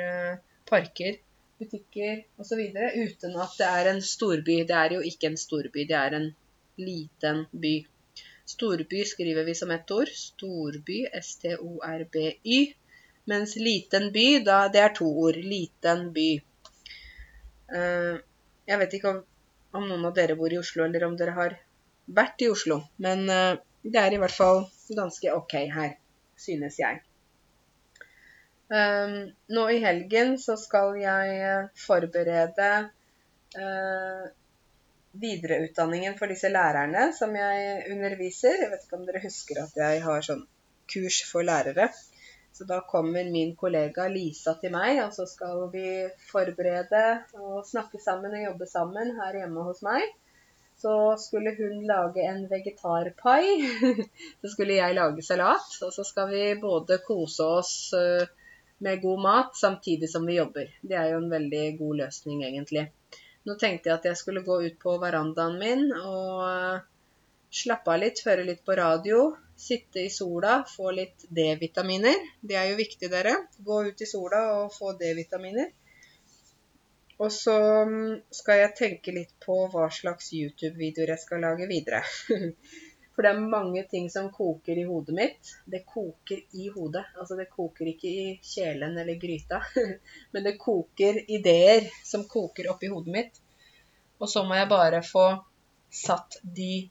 parker, 0.66 1.20
butikker 1.60 2.24
osv. 2.42 2.64
Uten 3.04 3.38
at 3.44 3.54
det 3.60 3.68
er 3.68 3.92
en 3.92 4.02
storby. 4.02 4.62
Det 4.70 4.78
er 4.78 4.98
jo 4.98 5.04
ikke 5.12 5.32
en 5.32 5.40
storby, 5.40 5.86
det 5.90 5.98
er 6.00 6.18
en 6.18 6.28
liten 6.78 7.46
by. 7.52 7.76
Storby 8.48 9.04
skriver 9.06 9.44
vi 9.44 9.56
som 9.56 9.72
ett 9.72 9.92
ord. 9.92 10.08
Storby, 10.08 11.06
S-T-O-R-B-Y. 11.14 12.60
Mens 13.28 13.56
liten 13.60 14.12
by, 14.16 14.28
da, 14.44 14.60
det 14.72 14.84
er 14.84 14.94
to 14.96 15.08
ord. 15.26 15.40
Liten 15.54 16.12
by. 16.16 16.30
Uh, 17.68 18.16
jeg 18.68 18.80
vet 18.80 18.94
ikke 18.96 19.12
om, 19.12 19.24
om, 19.76 19.90
noen 19.90 20.08
av 20.08 20.16
dere 20.16 20.38
bor 20.40 20.54
i 20.54 20.60
Oslo, 20.62 20.86
eller 20.86 21.04
om 21.10 21.18
dere 21.20 21.36
har 21.36 21.58
vært 22.20 22.46
i 22.46 22.52
Oslo. 22.54 22.80
Men 23.04 23.26
uh, 23.28 23.60
det 23.84 24.00
er 24.00 24.16
i 24.16 24.22
hvert 24.22 24.38
fall 24.38 24.64
ganske 24.96 25.34
ok 25.36 25.58
her, 25.74 25.98
synes 26.40 26.80
jeg. 26.80 27.04
Um, 28.68 29.14
nå 29.56 29.64
i 29.72 29.80
helgen 29.80 30.34
så 30.44 30.58
skal 30.60 30.98
jeg 31.00 31.70
forberede 31.80 32.72
uh, 33.56 34.26
videreutdanningen 35.16 36.18
for 36.20 36.28
disse 36.32 36.52
lærerne 36.52 37.08
som 37.16 37.32
jeg 37.36 37.86
underviser. 37.94 38.60
Jeg 38.64 38.74
vet 38.74 38.84
ikke 38.84 39.00
om 39.00 39.08
dere 39.08 39.24
husker 39.24 39.64
at 39.64 39.80
jeg 39.80 40.04
har 40.04 40.26
sånn 40.26 40.44
kurs 40.92 41.22
for 41.30 41.48
lærere. 41.48 41.88
Så 42.58 42.66
da 42.66 42.80
kommer 42.90 43.28
min 43.30 43.52
kollega 43.56 44.08
Lisa 44.10 44.56
til 44.62 44.72
meg, 44.74 44.98
og 45.04 45.12
så 45.14 45.28
skal 45.30 45.68
vi 45.72 45.90
forberede 46.32 47.04
og 47.38 47.68
snakke 47.70 48.02
sammen 48.02 48.34
og 48.34 48.48
jobbe 48.48 48.68
sammen 48.72 49.14
her 49.20 49.44
hjemme 49.44 49.66
hos 49.68 49.84
meg. 49.86 50.08
Så 50.82 50.94
skulle 51.22 51.54
hun 51.58 51.86
lage 51.90 52.26
en 52.26 52.44
vegetarpai. 52.50 53.44
så 54.42 54.52
skulle 54.52 54.78
jeg 54.78 54.98
lage 54.98 55.26
salat. 55.26 55.70
Og 55.86 55.94
så 55.94 56.06
skal 56.06 56.30
vi 56.34 56.44
både 56.62 57.00
kose 57.06 57.46
oss 57.62 57.72
eh, 57.98 58.26
med 58.84 59.02
god 59.02 59.22
mat 59.22 59.58
samtidig 59.58 60.10
som 60.10 60.26
vi 60.26 60.38
jobber. 60.38 60.70
Det 60.82 60.98
er 60.98 61.12
jo 61.14 61.22
en 61.24 61.32
veldig 61.32 61.64
god 61.80 62.04
løsning, 62.04 62.44
egentlig. 62.46 62.88
Nå 63.48 63.56
tenkte 63.56 63.90
jeg 63.90 63.98
at 63.98 64.06
jeg 64.10 64.20
skulle 64.20 64.46
gå 64.46 64.60
ut 64.66 64.78
på 64.82 64.98
verandaen 65.02 65.58
min 65.62 65.86
og 65.96 66.44
eh, 66.50 66.86
slappe 67.62 67.94
av 67.94 68.02
litt, 68.04 68.22
høre 68.28 68.46
litt 68.48 68.64
på 68.66 68.76
radio. 68.78 69.30
Sitte 69.58 70.04
i 70.04 70.12
sola, 70.14 70.60
få 70.70 70.92
litt 70.94 71.26
D-vitaminer. 71.34 72.20
Det 72.42 72.58
er 72.60 72.72
jo 72.72 72.80
viktig, 72.82 73.10
dere. 73.14 73.34
Gå 73.58 73.82
ut 73.88 74.04
i 74.04 74.10
sola 74.10 74.44
og 74.60 74.76
få 74.76 74.94
D-vitaminer. 75.00 75.72
Og 77.18 77.32
så 77.34 77.56
mm, 77.90 78.20
skal 78.40 78.62
jeg 78.62 78.76
tenke 78.78 79.16
litt 79.16 79.34
på 79.42 79.64
hva 79.74 79.88
slags 79.94 80.30
YouTube-videoer 80.38 81.16
jeg 81.16 81.24
skal 81.24 81.42
lage 81.48 81.70
videre. 81.72 82.04
For 83.18 83.26
det 83.26 83.30
er 83.34 83.48
mange 83.50 83.82
ting 83.90 84.12
som 84.14 84.28
koker 84.30 84.78
i 84.78 84.84
hodet 84.86 85.16
mitt. 85.18 85.48
Det 85.66 85.80
koker 85.90 86.38
i 86.62 86.68
hodet. 86.70 87.02
Altså 87.18 87.34
det 87.40 87.48
koker 87.50 87.90
ikke 87.90 88.12
i 88.14 88.26
kjelen 88.46 88.94
eller 88.94 89.18
gryta, 89.18 89.58
men 90.36 90.46
det 90.46 90.60
koker 90.62 91.18
ideer 91.26 91.88
som 92.06 92.28
koker 92.30 92.70
oppi 92.70 92.92
hodet 92.92 93.16
mitt. 93.16 93.40
Og 94.22 94.30
så 94.30 94.44
må 94.46 94.60
jeg 94.60 94.70
bare 94.70 95.02
få 95.02 95.26
satt 95.90 96.38
de 96.44 96.84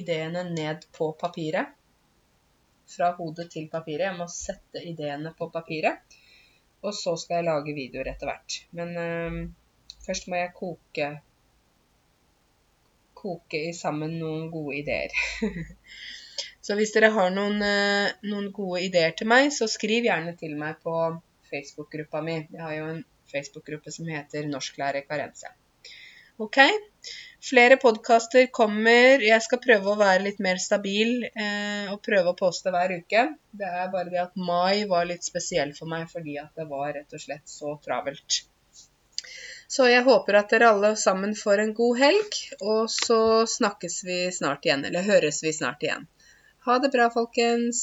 ideene 0.00 0.46
ned 0.54 0.88
på 0.96 1.10
papiret. 1.20 1.76
Fra 2.96 3.12
hodet 3.20 3.50
til 3.52 3.68
papiret. 3.68 4.06
Jeg 4.08 4.16
må 4.16 4.30
sette 4.32 4.80
ideene 4.88 5.34
på 5.36 5.50
papiret. 5.52 6.16
Og 6.80 6.96
så 6.96 7.12
skal 7.20 7.42
jeg 7.42 7.50
lage 7.50 7.76
videoer 7.76 8.14
etter 8.14 8.32
hvert. 8.32 8.58
Men 8.72 8.96
øh, 9.04 9.38
først 10.08 10.32
må 10.32 10.40
jeg 10.40 10.56
koke 10.56 11.12
koke 13.24 13.64
sammen 13.76 14.18
noen 14.20 14.46
gode 14.52 14.78
ideer. 14.82 15.16
så 16.64 16.76
hvis 16.78 16.94
dere 16.96 17.12
har 17.16 17.32
noen, 17.34 17.58
øh, 17.64 18.12
noen, 18.28 18.52
gode 18.56 18.84
ideer 18.86 19.16
til 19.18 19.30
meg, 19.32 19.50
så 19.56 19.68
skriv 19.70 20.06
gjerne 20.08 20.36
til 20.40 20.56
meg 20.60 20.80
på 20.84 20.94
Facebook-gruppa 21.50 22.22
mi. 22.24 22.38
Jeg 22.52 22.62
har 22.62 22.78
jo 22.78 22.88
en 22.92 23.04
Facebook-gruppe 23.32 23.92
som 23.94 24.08
heter 24.12 24.48
Norsklærer 24.50 25.06
Karense. 25.08 25.52
Ok? 26.42 26.58
Flere 27.44 27.76
podkaster 27.76 28.46
kommer. 28.58 29.22
Jeg 29.22 29.42
skal 29.44 29.60
prøve 29.62 29.92
å 29.92 29.98
være 30.00 30.24
litt 30.24 30.40
mer 30.42 30.58
stabil 30.62 31.26
eh, 31.28 31.92
og 31.92 32.00
prøve 32.06 32.32
å 32.32 32.38
poste 32.38 32.72
hver 32.74 32.96
uke. 32.96 33.26
Det 33.52 33.68
er 33.68 33.92
bare 33.92 34.10
det 34.10 34.22
at 34.22 34.40
mai 34.50 34.86
var 34.90 35.06
litt 35.10 35.26
spesiell 35.26 35.74
for 35.76 35.90
meg 35.90 36.08
fordi 36.10 36.38
at 36.40 36.56
det 36.56 36.66
var 36.70 36.94
rett 36.96 37.14
og 37.14 37.22
slett 37.22 37.46
så 37.50 37.76
travelt. 37.84 38.40
Så 39.74 39.88
jeg 39.90 40.04
håper 40.06 40.36
at 40.38 40.52
dere 40.54 40.68
alle 40.70 40.92
sammen 41.00 41.32
får 41.34 41.60
en 41.64 41.72
god 41.74 41.96
helg, 41.98 42.36
og 42.62 42.90
så 42.92 43.18
snakkes 43.50 44.04
vi 44.06 44.18
snart 44.36 44.66
igjen. 44.68 44.84
Eller 44.86 45.02
høres 45.02 45.40
vi 45.42 45.50
snart 45.56 45.82
igjen. 45.82 46.06
Ha 46.68 46.76
det 46.78 46.92
bra, 46.94 47.08
folkens. 47.10 47.80